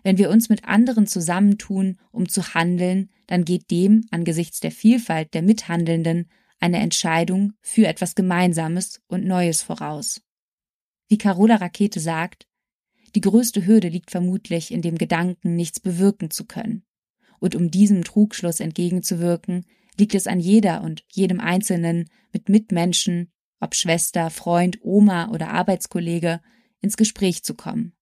Wenn 0.03 0.17
wir 0.17 0.29
uns 0.29 0.49
mit 0.49 0.65
anderen 0.65 1.07
zusammentun, 1.07 1.97
um 2.11 2.27
zu 2.27 2.53
handeln, 2.53 3.09
dann 3.27 3.45
geht 3.45 3.71
dem 3.71 4.05
angesichts 4.11 4.59
der 4.59 4.71
Vielfalt 4.71 5.33
der 5.33 5.43
Mithandelnden 5.43 6.29
eine 6.59 6.79
Entscheidung 6.79 7.53
für 7.61 7.87
etwas 7.87 8.15
Gemeinsames 8.15 9.01
und 9.07 9.25
Neues 9.25 9.61
voraus. 9.61 10.21
Wie 11.07 11.17
Carola 11.17 11.55
Rakete 11.55 11.99
sagt, 11.99 12.47
die 13.15 13.21
größte 13.21 13.65
Hürde 13.65 13.89
liegt 13.89 14.11
vermutlich 14.11 14.71
in 14.71 14.81
dem 14.81 14.97
Gedanken, 14.97 15.55
nichts 15.55 15.79
bewirken 15.79 16.31
zu 16.31 16.45
können. 16.45 16.83
Und 17.39 17.55
um 17.55 17.71
diesem 17.71 18.03
Trugschluss 18.03 18.59
entgegenzuwirken, 18.59 19.65
liegt 19.97 20.15
es 20.15 20.27
an 20.27 20.39
jeder 20.39 20.83
und 20.83 21.03
jedem 21.09 21.39
Einzelnen, 21.39 22.09
mit 22.33 22.49
Mitmenschen, 22.49 23.31
ob 23.59 23.75
Schwester, 23.75 24.29
Freund, 24.29 24.79
Oma 24.81 25.29
oder 25.29 25.49
Arbeitskollege, 25.49 26.39
ins 26.79 26.97
Gespräch 26.97 27.43
zu 27.43 27.53
kommen. 27.53 27.93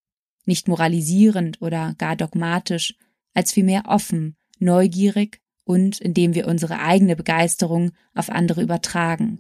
Nicht 0.46 0.68
moralisierend 0.68 1.62
oder 1.62 1.96
gar 1.98 2.16
dogmatisch, 2.16 2.96
als 3.34 3.52
vielmehr 3.52 3.84
offen, 3.88 4.38
neugierig 4.60 5.42
und 5.64 6.00
indem 6.00 6.34
wir 6.34 6.48
unsere 6.48 6.80
eigene 6.80 7.16
Begeisterung 7.16 7.92
auf 8.16 8.30
andere 8.30 8.62
übertragen, 8.62 9.40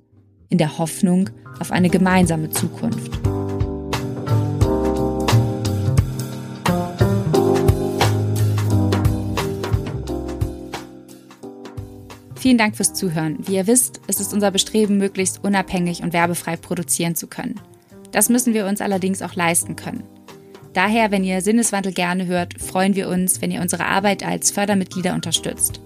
in 0.50 0.58
der 0.58 0.78
Hoffnung 0.78 1.30
auf 1.60 1.72
eine 1.72 1.90
gemeinsame 1.90 2.50
Zukunft. 2.50 3.39
Vielen 12.40 12.58
Dank 12.58 12.78
fürs 12.78 12.94
Zuhören. 12.94 13.38
Wie 13.46 13.56
ihr 13.56 13.68
wisst, 13.68 14.00
ist 14.08 14.22
es 14.22 14.32
unser 14.32 14.50
Bestreben, 14.50 14.98
möglichst 14.98 15.44
unabhängig 15.44 16.04
und 16.04 16.14
werbefrei 16.14 16.56
produzieren 16.56 17.16
zu 17.16 17.28
können. 17.28 17.60
Das 18.14 18.30
müssen 18.30 18.54
wir 18.54 18.66
uns 18.66 18.80
allerdings 18.80 19.22
auch 19.22 19.36
leisten 19.36 19.76
können. 19.76 20.04
Daher, 20.74 21.12
wenn 21.12 21.26
ihr 21.26 21.42
Sinneswandel 21.42 21.92
gerne 21.92 22.28
hört, 22.28 22.62
freuen 22.62 22.96
wir 22.96 23.10
uns, 23.10 23.42
wenn 23.42 23.52
ihr 23.52 23.60
unsere 23.60 23.86
Arbeit 23.86 24.26
als 24.26 24.52
Fördermitglieder 24.52 25.14
unterstützt. 25.16 25.82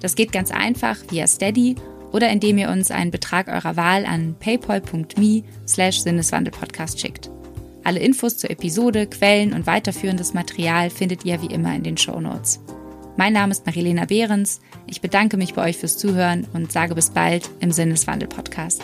Das 0.00 0.14
geht 0.14 0.32
ganz 0.32 0.50
einfach 0.50 0.96
via 1.10 1.26
Steady 1.26 1.76
oder 2.10 2.30
indem 2.30 2.56
ihr 2.56 2.70
uns 2.70 2.90
einen 2.90 3.10
Betrag 3.10 3.48
eurer 3.48 3.76
Wahl 3.76 4.06
an 4.06 4.34
paypal.me 4.40 5.42
slash 5.66 6.00
Sinneswandelpodcast 6.00 6.98
schickt. 6.98 7.30
Alle 7.84 8.00
Infos 8.00 8.38
zur 8.38 8.50
Episode, 8.50 9.06
Quellen 9.08 9.52
und 9.52 9.66
weiterführendes 9.66 10.32
Material 10.32 10.88
findet 10.88 11.26
ihr 11.26 11.42
wie 11.42 11.52
immer 11.52 11.74
in 11.74 11.82
den 11.82 11.98
Show 11.98 12.18
Notes. 12.18 12.60
Mein 13.18 13.32
Name 13.32 13.50
ist 13.50 13.66
Marilena 13.66 14.04
Behrens. 14.04 14.60
Ich 14.86 15.00
bedanke 15.00 15.36
mich 15.36 15.54
bei 15.54 15.68
euch 15.68 15.76
fürs 15.76 15.98
Zuhören 15.98 16.46
und 16.52 16.70
sage 16.70 16.94
bis 16.94 17.10
bald 17.10 17.50
im 17.58 17.72
Sinneswandel-Podcast. 17.72 18.82